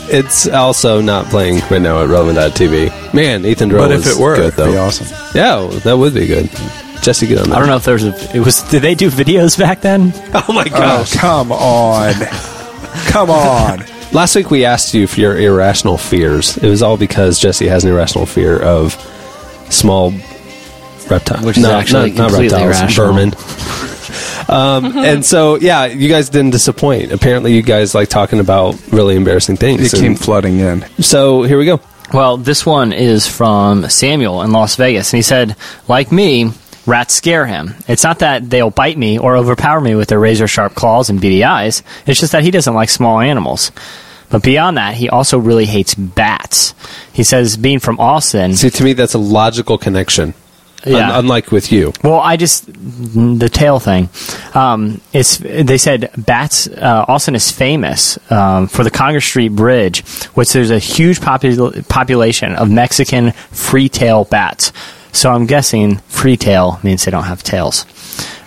[0.10, 3.14] It's also not playing right now at Relevant.tv.
[3.14, 4.72] Man, Ethan Drell But if it were, good, it'd though.
[4.72, 5.08] be awesome.
[5.36, 6.50] Yeah, that would be good.
[7.02, 7.58] Jesse, get on that.
[7.58, 8.14] I don't know if there's a.
[8.34, 8.62] It was.
[8.72, 10.14] Did they do videos back then?
[10.34, 11.14] Oh my Oh, gosh.
[11.14, 12.14] come on.
[13.08, 13.84] come on.
[14.14, 16.56] Last week we asked you for your irrational fears.
[16.56, 18.94] It was all because Jesse has an irrational fear of
[19.70, 20.12] small
[21.10, 21.44] reptiles.
[21.46, 23.08] Which is actually completely irrational.
[23.14, 23.34] vermin.
[24.50, 27.12] Um, and so, yeah, you guys didn't disappoint.
[27.12, 29.94] Apparently, you guys like talking about really embarrassing things.
[29.94, 30.86] It came And flooding in.
[31.02, 31.80] so here we go.
[32.14, 35.56] Well, this one is from Samuel in Las Vegas, and he said,
[35.90, 36.52] like me,
[36.86, 37.76] rats scare him.
[37.88, 41.20] It's not that they'll bite me or overpower me with their razor sharp claws and
[41.20, 41.84] beady eyes.
[42.06, 43.72] It's just that he doesn't like small animals.
[44.30, 46.74] But beyond that, he also really hates bats.
[47.14, 50.34] He says, being from Austin, See, to me, that's a logical connection.
[50.88, 51.20] Un- Yeah.
[51.20, 51.94] unlike with you.
[52.04, 54.10] Well, I just the tail thing.
[54.54, 56.68] Um, it's they said bats.
[56.68, 60.04] Uh, Austin is famous um, for the Congress Street Bridge,
[60.36, 64.72] which there's a huge popul- population of Mexican free-tail bats.
[65.12, 67.86] So I'm guessing free-tail means they don't have tails.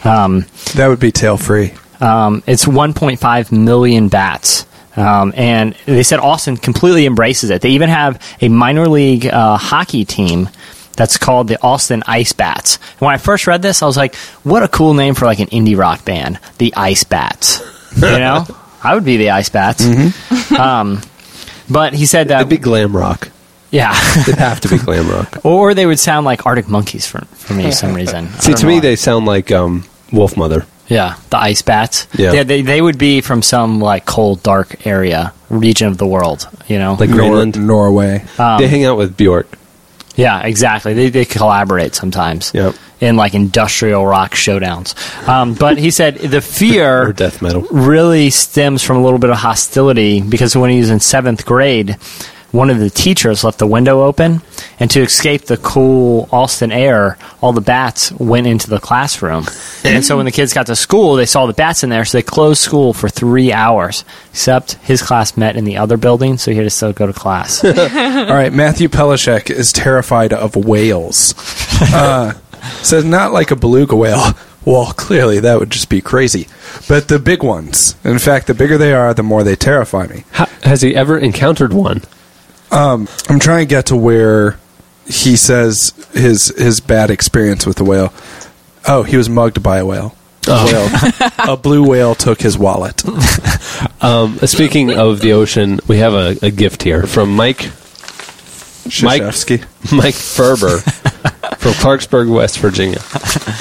[0.05, 1.73] Um, That would be tail free.
[2.01, 4.67] um, it's 1.5 million bats.
[4.97, 7.63] Um, and they said Austin completely embraces it.
[7.63, 10.49] They even have a minor league uh, hockey team
[10.97, 12.77] that's called the Austin Ice Bats.
[12.93, 14.15] And when I first read this, I was like,
[14.45, 17.61] what a cool name for like an indie rock band, the Ice Bats.
[17.97, 18.47] You know?
[18.83, 19.85] I would be the Ice Bats.
[20.59, 21.01] Um,
[21.71, 23.31] but he said that, It'd be glam rock.
[23.71, 23.95] yeah.
[24.21, 25.39] It'd have to be glam rock.
[25.45, 28.27] or they would sound like Arctic Monkeys for, for me for some reason.
[28.27, 28.81] I See, to me, why.
[28.81, 30.67] they sound like um, Wolfmother.
[30.89, 32.09] Yeah, the ice bats.
[32.15, 32.43] Yeah.
[32.43, 36.49] they, they would be from some like cold, dark area, region of the world.
[36.67, 37.65] You know, Like Nor- Greenland.
[37.65, 38.25] Norway.
[38.39, 39.47] Um, they hang out with Bjork.
[40.21, 40.93] Yeah, exactly.
[40.95, 42.53] They they collaborate sometimes.
[42.55, 42.75] Yep.
[43.01, 44.95] In like industrial rock showdowns.
[45.27, 47.63] Um, but he said the Or fear death metal.
[47.71, 51.97] really stems from a little bit of hostility because when he was in seventh grade,
[52.53, 54.43] one of the teachers left the window open,
[54.79, 59.47] and to escape the cool Austin air, all the bats went into the classroom.
[59.85, 62.19] and so when the kids got to school, they saw the bats in there, so
[62.19, 64.05] they closed school for three hours.
[64.31, 67.13] Except his class met in the other building, so he had to still go to
[67.13, 67.65] class.
[67.65, 71.35] All right, Matthew Pelishek is terrified of whales.
[71.81, 72.35] Uh,
[72.83, 74.35] says not like a beluga whale.
[74.67, 76.47] Well, clearly that would just be crazy.
[76.89, 77.97] But the big ones.
[78.05, 80.25] In fact, the bigger they are, the more they terrify me.
[80.33, 82.03] Ha- has he ever encountered one?
[82.71, 83.07] I'm
[83.41, 84.59] trying to get to where
[85.07, 88.13] he says his his bad experience with the whale.
[88.87, 90.15] Oh, he was mugged by a whale.
[90.49, 91.55] A whale.
[91.55, 93.03] a blue whale took his wallet.
[94.03, 97.71] Um, speaking of the ocean, we have a, a gift here from Mike
[99.03, 99.23] Mike-
[99.93, 103.01] Mike Ferber from Clarksburg, West Virginia,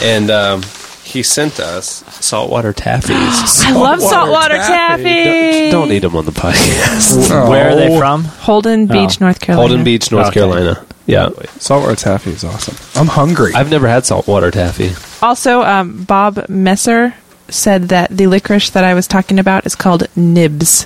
[0.02, 0.62] and um,
[1.10, 3.10] he sent us saltwater taffies.
[3.66, 5.04] I love Saltwater saltwater taffy.
[5.04, 5.72] taffy.
[5.72, 7.30] Don't, don't eat them on the podcast.
[7.50, 8.00] Where are they Oh.
[8.00, 8.24] from?
[8.26, 9.26] Holden Beach, Oh.
[9.26, 9.68] North Carolina.
[9.70, 10.34] Holden Beach, North Okay.
[10.40, 10.86] Carolina.
[11.06, 12.76] Yeah, Saltwater taffy is awesome.
[13.00, 13.54] I'm hungry.
[13.56, 14.92] I've never had saltwater taffy.
[15.26, 17.16] Also, um, Bob Messer
[17.48, 20.86] said that the licorice that I was talking about is called Nibs.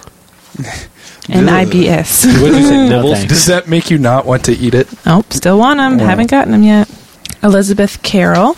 [1.29, 2.25] N I B S.
[2.25, 2.89] What did you say?
[2.89, 3.13] Nibbles?
[3.17, 3.33] thanks.
[3.33, 4.87] Does that make you not want to eat it?
[5.05, 5.97] Oh, still want them.
[5.97, 6.05] Wow.
[6.05, 6.89] Haven't gotten them yet.
[7.41, 8.55] Elizabeth Carroll.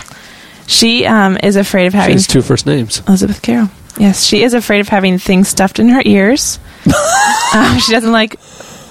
[0.68, 3.02] She um, is afraid of She having has two first names.
[3.08, 3.70] Elizabeth Carroll.
[3.98, 6.60] Yes, she is afraid of having things stuffed in her ears.
[7.56, 8.40] um, she doesn't like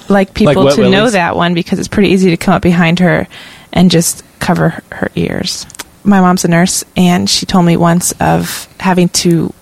[0.08, 3.00] like people wet to know that one because it's pretty easy to come up behind
[3.00, 3.26] her
[3.72, 5.66] and just cover her ears.
[6.04, 9.52] My mom's a nurse, and she told me once of having to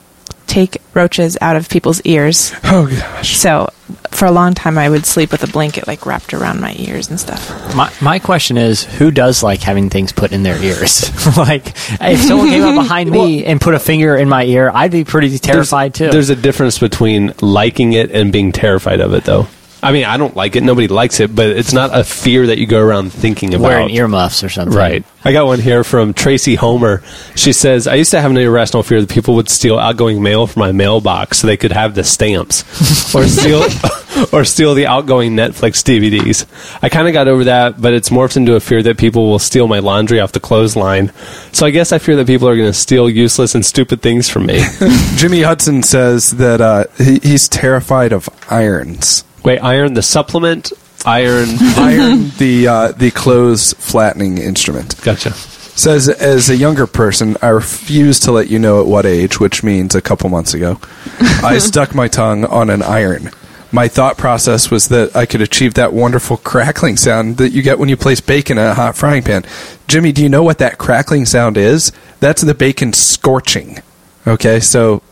[0.53, 2.53] take roaches out of people's ears.
[2.65, 3.37] Oh gosh.
[3.37, 3.71] So
[4.11, 7.09] for a long time, I would sleep with a blanket like wrapped around my ears
[7.09, 7.75] and stuff.
[7.75, 11.11] My, my question is, who does like having things put in their ears?
[11.39, 11.69] like,
[12.01, 15.05] if someone came up behind me and put a finger in my ear, I'd be
[15.05, 16.11] pretty terrified too.
[16.11, 19.47] There's a difference between liking it and being terrified of it, though.
[19.83, 20.63] I mean, I don't like it.
[20.63, 23.67] Nobody likes it, but it's not a fear that you go around thinking about.
[23.67, 24.77] wearing earmuffs or something.
[24.77, 25.05] Right.
[25.25, 27.03] I got one here from Tracy Homer.
[27.35, 30.47] She says, I used to have an irrational fear that people would steal outgoing mail
[30.47, 32.63] from my mailbox so they could have the stamps
[33.15, 33.65] or steal
[34.33, 36.47] or steal the outgoing Netflix DVDs.
[36.81, 39.41] I kind of got over that, but it's morphed into a fear that people will
[39.41, 41.13] steal my laundry off the clothesline.
[41.53, 44.29] So I guess I fear that people are going to steal useless and stupid things
[44.29, 44.63] from me.
[45.17, 49.25] Jimmy Hudson says that uh, he, he's terrified of irons.
[49.45, 50.73] Wait, iron the supplement?
[51.05, 51.49] Iron.
[51.77, 55.01] Iron, the uh, the clothes flattening instrument.
[55.03, 55.33] Gotcha.
[55.33, 59.63] Says as a younger person, I refuse to let you know at what age, which
[59.63, 60.79] means a couple months ago,
[61.21, 63.31] I stuck my tongue on an iron.
[63.75, 67.79] My thought process was that I could achieve that wonderful crackling sound that you get
[67.79, 69.47] when you place bacon in a hot frying pan.
[69.89, 71.91] Jimmy, do you know what that crackling sound is?
[72.21, 73.79] That's the bacon scorching.
[74.27, 75.03] Okay, so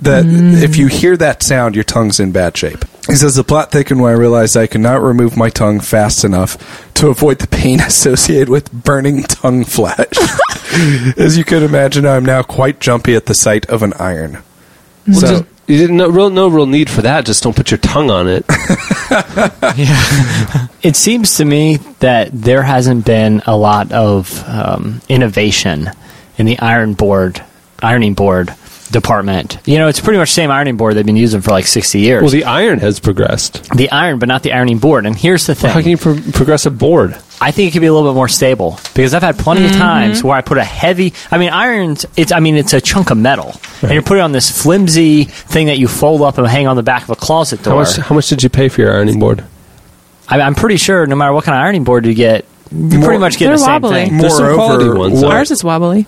[0.00, 0.62] that Mm.
[0.62, 2.84] if you hear that sound, your tongue's in bad shape.
[3.08, 6.24] He says the plot thickened when I realized I could not remove my tongue fast
[6.24, 6.56] enough
[6.94, 10.06] to avoid the pain associated with burning tongue flesh.
[11.16, 14.38] As you could imagine, I'm now quite jumpy at the sight of an iron.
[15.06, 17.26] Well, so, just- you didn't no real no real need for that.
[17.26, 18.44] Just don't put your tongue on it.
[20.82, 25.90] It seems to me that there hasn't been a lot of um, innovation
[26.36, 27.42] in the iron board,
[27.82, 28.54] ironing board
[28.90, 29.58] department.
[29.64, 31.98] You know, it's pretty much the same ironing board they've been using for like 60
[31.98, 32.22] years.
[32.22, 33.68] Well, the iron has progressed.
[33.74, 35.06] the iron, but not the ironing board.
[35.06, 35.70] And here's the thing.
[35.70, 37.18] How can you pro- progress a board?
[37.40, 39.70] I think it could be a little bit more stable because I've had plenty of
[39.70, 39.80] mm-hmm.
[39.80, 41.14] times where I put a heavy.
[41.30, 42.04] I mean, irons.
[42.16, 42.32] It's.
[42.32, 45.68] I mean, it's a chunk of metal, and you're putting it on this flimsy thing
[45.68, 47.82] that you fold up and hang on the back of a closet How door.
[47.82, 47.96] much?
[47.96, 49.44] How much did you pay for your ironing board?
[50.28, 53.18] I, I'm pretty sure no matter what kind of ironing board you get, you pretty
[53.18, 54.08] much get They're the same wobbly.
[54.08, 54.16] thing.
[54.16, 55.22] Moreover, ones.
[55.22, 56.06] Ours is wobbly.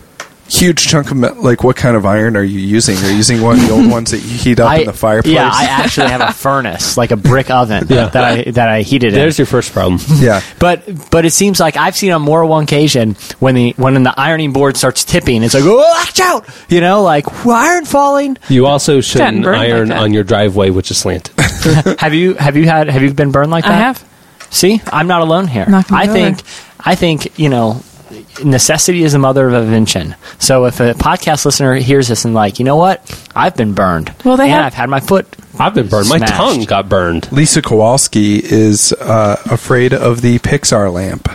[0.50, 2.96] Huge chunk of me- like what kind of iron are you using?
[2.98, 4.92] Are you using one of the old ones that you heat up I, in the
[4.92, 5.34] fireplace?
[5.34, 8.08] yeah, I actually have a furnace, like a brick oven Yeah.
[8.08, 9.42] that I that I heated There's in.
[9.42, 10.00] your first problem.
[10.16, 10.40] yeah.
[10.58, 14.14] But but it seems like I've seen on more one occasion when the when the
[14.18, 18.36] ironing board starts tipping, it's like oh watch out, you know, like iron falling.
[18.48, 21.34] You also shouldn't burned like iron on your driveway, which is slanted.
[22.00, 23.72] have you have you had have you been burned like that?
[23.72, 24.04] I have.
[24.50, 25.64] See, I'm not alone here.
[25.68, 26.12] Knock me I over.
[26.12, 26.38] think,
[26.80, 27.82] I think you know,
[28.44, 30.14] necessity is the mother of invention.
[30.38, 33.02] So if a podcast listener hears this and like, you know what,
[33.34, 34.14] I've been burned.
[34.24, 35.26] Well, they and have- I've had my foot.
[35.58, 36.08] I've been burned.
[36.08, 37.30] My tongue got burned.
[37.32, 41.28] Lisa Kowalski is uh, afraid of the Pixar lamp.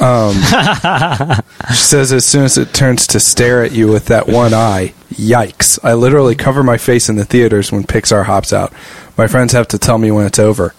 [0.00, 0.34] Um,
[1.70, 4.94] she says as soon as it turns to stare at you with that one eye,
[5.12, 5.78] yikes!
[5.84, 8.72] I literally cover my face in the theaters when Pixar hops out.
[9.16, 10.74] My friends have to tell me when it's over.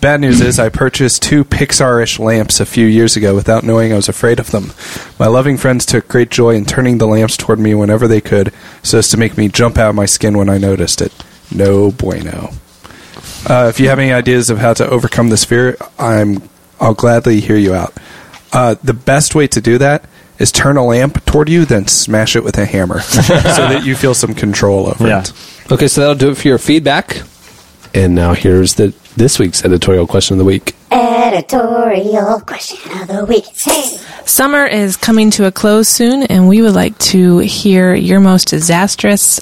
[0.00, 3.96] Bad news is I purchased two Pixar-ish lamps a few years ago without knowing I
[3.96, 4.72] was afraid of them.
[5.18, 8.52] My loving friends took great joy in turning the lamps toward me whenever they could,
[8.82, 11.12] so as to make me jump out of my skin when I noticed it.
[11.50, 12.50] No bueno.
[13.48, 16.42] Uh, if you have any ideas of how to overcome this fear, I'm
[16.80, 17.94] I'll gladly hear you out.
[18.52, 20.04] Uh, the best way to do that
[20.38, 23.96] is turn a lamp toward you, then smash it with a hammer, so that you
[23.96, 25.20] feel some control over Yeah.
[25.20, 25.32] it.
[25.72, 27.22] Okay, so that'll do it for your feedback.
[27.94, 30.74] And now here's the this week's editorial question of the week.
[30.90, 33.46] Editorial question of the week.
[33.60, 33.98] Hey.
[34.24, 38.48] Summer is coming to a close soon, and we would like to hear your most
[38.48, 39.40] disastrous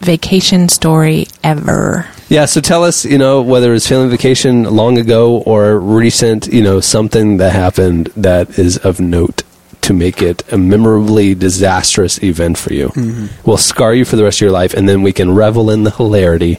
[0.00, 2.06] vacation story ever.
[2.28, 6.62] Yeah, so tell us, you know, whether it's family vacation long ago or recent, you
[6.62, 9.42] know, something that happened that is of note
[9.82, 12.88] to make it a memorably disastrous event for you.
[12.88, 13.48] Mm-hmm.
[13.48, 15.84] Will scar you for the rest of your life, and then we can revel in
[15.84, 16.58] the hilarity.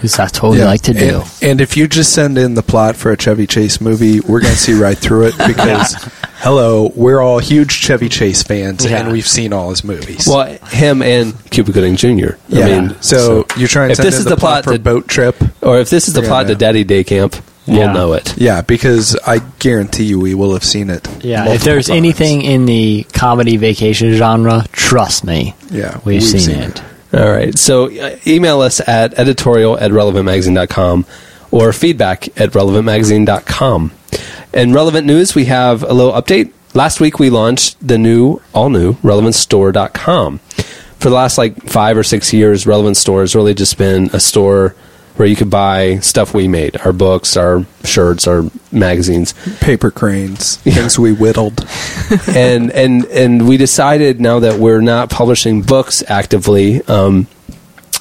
[0.00, 1.20] Because that's what we Yeah, like to do.
[1.20, 4.40] And, and if you just send in the plot for a Chevy Chase movie, we're
[4.40, 5.92] going to see right through it because,
[6.38, 9.00] hello, we're all huge Chevy Chase fans Yeah.
[9.00, 10.26] and we've seen all his movies.
[10.26, 12.36] Well, him and Cuba Gooding Jr.
[12.48, 12.64] yeah.
[12.64, 14.64] I mean, so, you try and if send this in is the, the plot, plot
[14.64, 15.36] for that- boat trip.
[15.62, 16.58] or if this is the Yeah, plot to yeah.
[16.58, 17.36] Daddy Day Camp,
[17.66, 17.92] we'll Yeah.
[17.92, 18.38] know it.
[18.38, 21.06] Yeah, because I guarantee you we will have seen it.
[21.22, 21.96] Yeah, if multiple there's times.
[21.98, 26.82] anything in the comedy vacation genre, trust me, Yeah, we've, we've seen, seen it.
[27.12, 27.58] All right.
[27.58, 31.06] So uh, email us at editorial at relevantmagazine.com
[31.50, 33.92] or feedback at relevantmagazine.com.
[34.52, 36.52] In relevant news, we have a little update.
[36.74, 40.38] Last week, we launched the new, all new, relevantstore.com.
[40.38, 44.20] For the last like five or six years, Relevant Store has really just been a
[44.20, 44.76] store
[45.16, 49.34] where you could buy stuff we made our books, our shirts, our magazines.
[49.60, 51.66] paper cranes, things we whittled.
[52.28, 57.26] and and and we decided now that we're not publishing books actively um,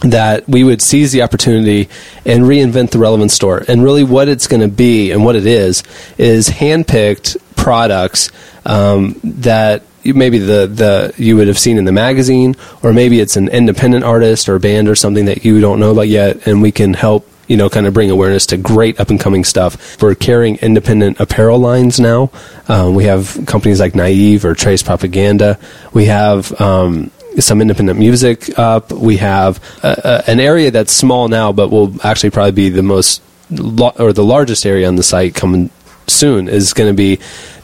[0.01, 1.89] that we would seize the opportunity
[2.25, 5.45] and reinvent the relevant store and really what it's going to be and what it
[5.45, 5.83] is
[6.17, 8.31] is handpicked products
[8.65, 9.83] um, that
[10.13, 14.03] maybe the, the you would have seen in the magazine or maybe it's an independent
[14.03, 17.27] artist or band or something that you don't know about yet and we can help
[17.49, 19.99] you know, kind of bring awareness to great up and coming stuff.
[20.01, 22.29] We're carrying independent apparel lines now.
[22.67, 25.57] Um, we have companies like Naive or Trace Propaganda.
[25.91, 28.91] We have um, some independent music up.
[28.91, 32.83] We have uh, uh, an area that's small now, but will actually probably be the
[32.83, 35.71] most lo- or the largest area on the site coming
[36.07, 37.19] soon is going to be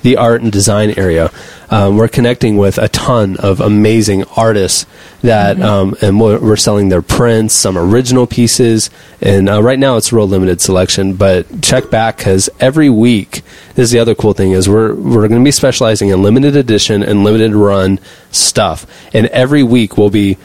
[0.05, 1.31] the art and design area.
[1.71, 4.85] Um, we're connecting with a ton of amazing artists
[5.23, 9.97] that, um, and we're, we're selling their prints, some original pieces, and uh, right now
[9.97, 11.15] it's a real limited selection.
[11.15, 13.41] But check back because every week,
[13.73, 16.55] this is the other cool thing is we're we're going to be specializing in limited
[16.55, 17.99] edition and limited run
[18.29, 20.37] stuff, and every week we'll be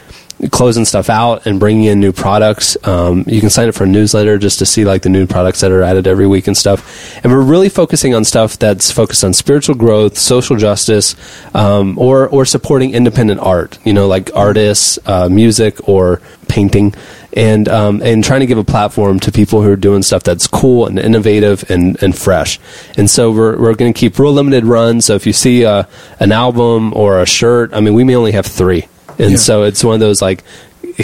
[0.49, 2.77] closing stuff out and bringing in new products.
[2.87, 5.61] Um, you can sign up for a newsletter just to see like the new products
[5.61, 7.15] that are added every week and stuff.
[7.23, 11.15] And we're really focusing on stuff that's focused on spiritual growth, social justice,
[11.53, 13.77] um, or or supporting independent art.
[13.83, 16.93] You know, like artists, uh, music, or painting.
[17.33, 20.47] And um, and trying to give a platform to people who are doing stuff that's
[20.47, 22.59] cool and innovative and, and fresh.
[22.97, 25.05] And so we're, we're going to keep real limited runs.
[25.05, 25.83] So if you see uh,
[26.19, 28.85] an album or a shirt, I mean, we may only have three.
[29.19, 29.37] And Yeah.
[29.37, 30.43] so it's one of those like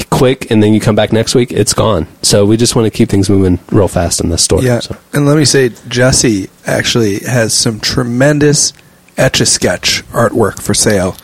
[0.09, 2.07] quick, and then you come back next week, it's gone.
[2.21, 4.61] So we just want to keep things moving real fast in the store.
[4.61, 4.95] Yeah, So.
[5.13, 8.73] and let me say, Jesse actually has some tremendous
[9.17, 11.15] etch a sketch artwork for sale,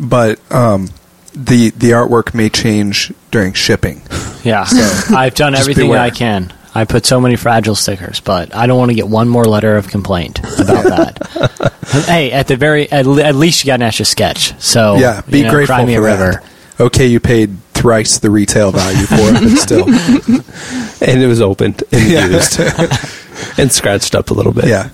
[0.00, 0.88] but um,
[1.34, 4.02] the the artwork may change during shipping.
[4.44, 4.64] Yeah,
[5.10, 6.00] I've done everything beware.
[6.00, 6.52] I can.
[6.76, 9.76] I put so many fragile stickers, but I don't want to get one more letter
[9.76, 11.72] of complaint about that.
[12.06, 14.52] hey, at the very at, le- at least you got an extra sketch.
[14.60, 16.44] So yeah, be you know, grateful cry me for a that.
[16.78, 19.84] Okay, you paid thrice the retail value for it, but still,
[21.08, 22.26] And it was opened and Yeah.
[22.26, 22.60] used
[23.58, 24.66] and scratched up a little bit.
[24.66, 24.90] yeah.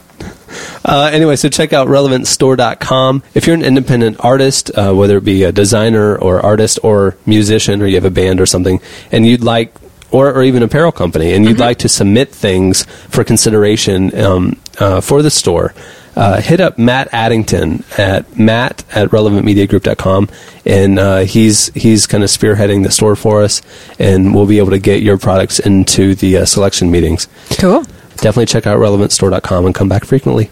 [0.85, 3.23] Uh, anyway, so check out relevantstore.com.
[3.35, 7.81] If you're an independent artist, uh, whether it be a designer or artist or musician,
[7.83, 8.81] or you have a band or something,
[9.11, 9.73] and you'd like,
[10.13, 15.01] or, or even apparel company, and you'd like to submit things for consideration um, uh,
[15.01, 15.75] for the store,
[16.15, 20.29] uh, hit up Matt Addington at matt at relevantmediagroup.com,
[20.67, 23.63] and uh, he's he's kind of spearheading the store for us,
[23.99, 27.83] and we'll be able to get your products into the uh, selection meetings Cool.
[28.17, 30.51] definitely check out relevantstore.com and come back frequently.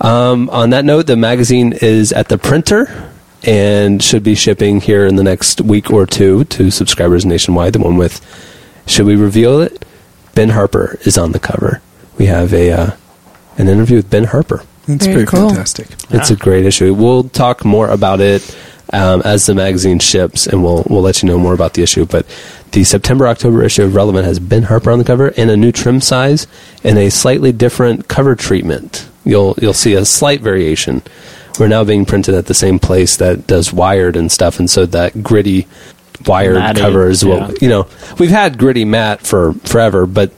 [0.00, 3.10] Um, on that note, the magazine is at the printer
[3.44, 7.74] and should be shipping here in the next week or two to subscribers nationwide.
[7.74, 8.20] The one with,
[8.86, 9.84] should we reveal it?
[10.34, 11.80] Ben Harper is on the cover.
[12.18, 12.90] We have a uh,
[13.56, 14.62] an interview with Ben Harper.
[14.86, 15.48] That's Very pretty cool.
[15.48, 15.88] fantastic.
[16.10, 16.92] It's a great issue.
[16.92, 18.56] We'll talk more about it
[18.92, 22.04] um, as the magazine ships, and we'll we'll let you know more about the issue.
[22.04, 22.26] But
[22.72, 25.72] the September October issue of Relevant has Ben Harper on the cover and a new
[25.72, 26.46] trim size
[26.82, 29.08] and a slightly different cover treatment.
[29.24, 31.02] You'll you'll see a slight variation.
[31.58, 34.86] We're now being printed at the same place that does Wired and stuff, and so
[34.86, 35.66] that gritty
[36.26, 37.48] Wired Matty, cover is yeah.
[37.48, 37.86] what you know.
[38.18, 40.32] We've had gritty matte for forever, but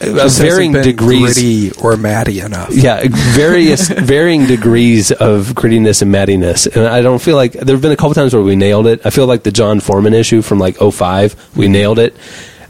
[0.00, 2.70] Just varying hasn't been degrees gritty or matty enough.
[2.72, 6.66] yeah, various varying degrees of grittiness and mattiness.
[6.74, 9.04] And I don't feel like there have been a couple times where we nailed it.
[9.06, 12.14] I feel like the Jon Foreman issue from like 05, we nailed it.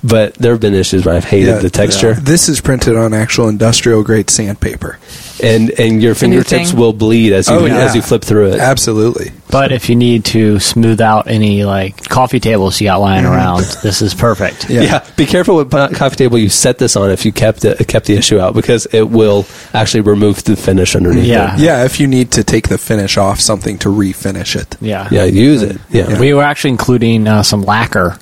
[0.06, 3.14] But there have been issues where I've hated Yeah, the texture, This is printed on
[3.14, 4.98] actual industrial grade sandpaper.
[5.42, 7.78] and and your fingertips will bleed as you Oh, yeah.
[7.78, 8.60] as you flip through it.
[8.60, 9.32] Absolutely.
[9.50, 13.64] But if you need to smooth out any like coffee tables you got lying around,
[13.82, 14.68] this is perfect.
[14.70, 14.82] Yeah.
[14.82, 15.04] Yeah.
[15.16, 18.06] be careful what po- coffee table you set this on if you kept it, kept
[18.06, 21.24] the issue out because it will actually remove the finish underneath.
[21.24, 21.54] Yeah.
[21.54, 21.60] it.
[21.60, 24.76] Yeah, if you need to take the finish off something to refinish it.
[24.80, 25.08] Yeah.
[25.10, 25.78] yeah, use it.
[25.90, 26.20] Yeah, Yeah.
[26.20, 28.18] We were actually including uh, some lacquer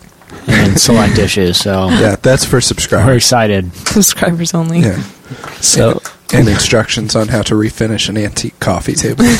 [0.48, 3.16] in select dishes, so Yeah, that's for we're subscribers.
[3.16, 3.74] excited.
[3.74, 4.80] Subscribers only.
[4.80, 5.02] Yeah.
[5.60, 6.00] so
[6.34, 9.24] And instructions on how to refinish an antique coffee table.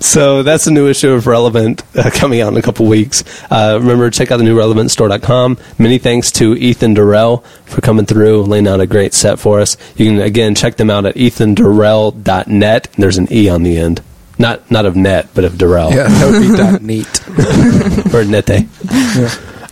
[0.00, 3.24] So that's a new issue of Relevant uh, coming out in a couple weeks.
[3.50, 5.58] Uh, remember, check out the new relevantstore.com.
[5.76, 9.76] Many thanks to Ethan Durelle for coming through, laying out a great set for us.
[9.96, 12.88] You can, again, check them out at ethandurelle.net.
[12.96, 14.00] There's an E on the end.
[14.38, 15.90] Not not of net, but of Durelle.
[15.90, 17.06] yeah, that would be dot neat.
[18.14, 18.68] or nete.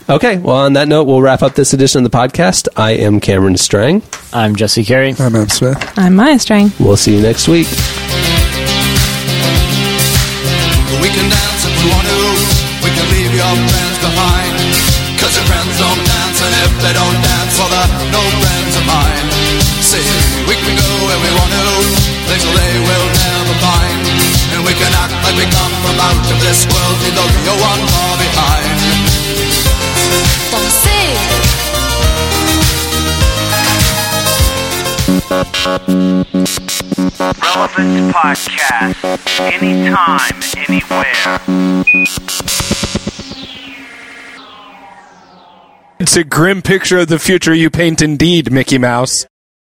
[0.08, 2.68] Okay, well, on that note, we'll wrap up this edition of the podcast.
[2.76, 4.02] I am Cameron Strang.
[4.32, 5.14] I'm Jesse Carey.
[5.18, 5.78] I'm Em Smith.
[5.98, 6.70] I'm Maya Strang.
[6.78, 7.66] We'll see you next week.
[11.02, 12.22] We can dance if we want to.
[12.86, 14.54] We can leave your friends behind.
[15.18, 18.84] Cause your friends don't dance, and if they don't dance, well, they're no friends of
[18.86, 19.26] mine.
[19.82, 20.02] See,
[20.50, 21.66] we can go where we want to.
[22.30, 22.94] Things will never find.
[22.94, 22.95] And
[24.76, 26.96] we can act like we come from out of this world.
[27.00, 28.76] We don't go one far behind.
[37.42, 38.96] Relevant Podcast.
[39.40, 41.40] Anytime, anywhere.
[45.98, 49.26] It's a grim picture of the future you paint indeed, Mickey Mouse.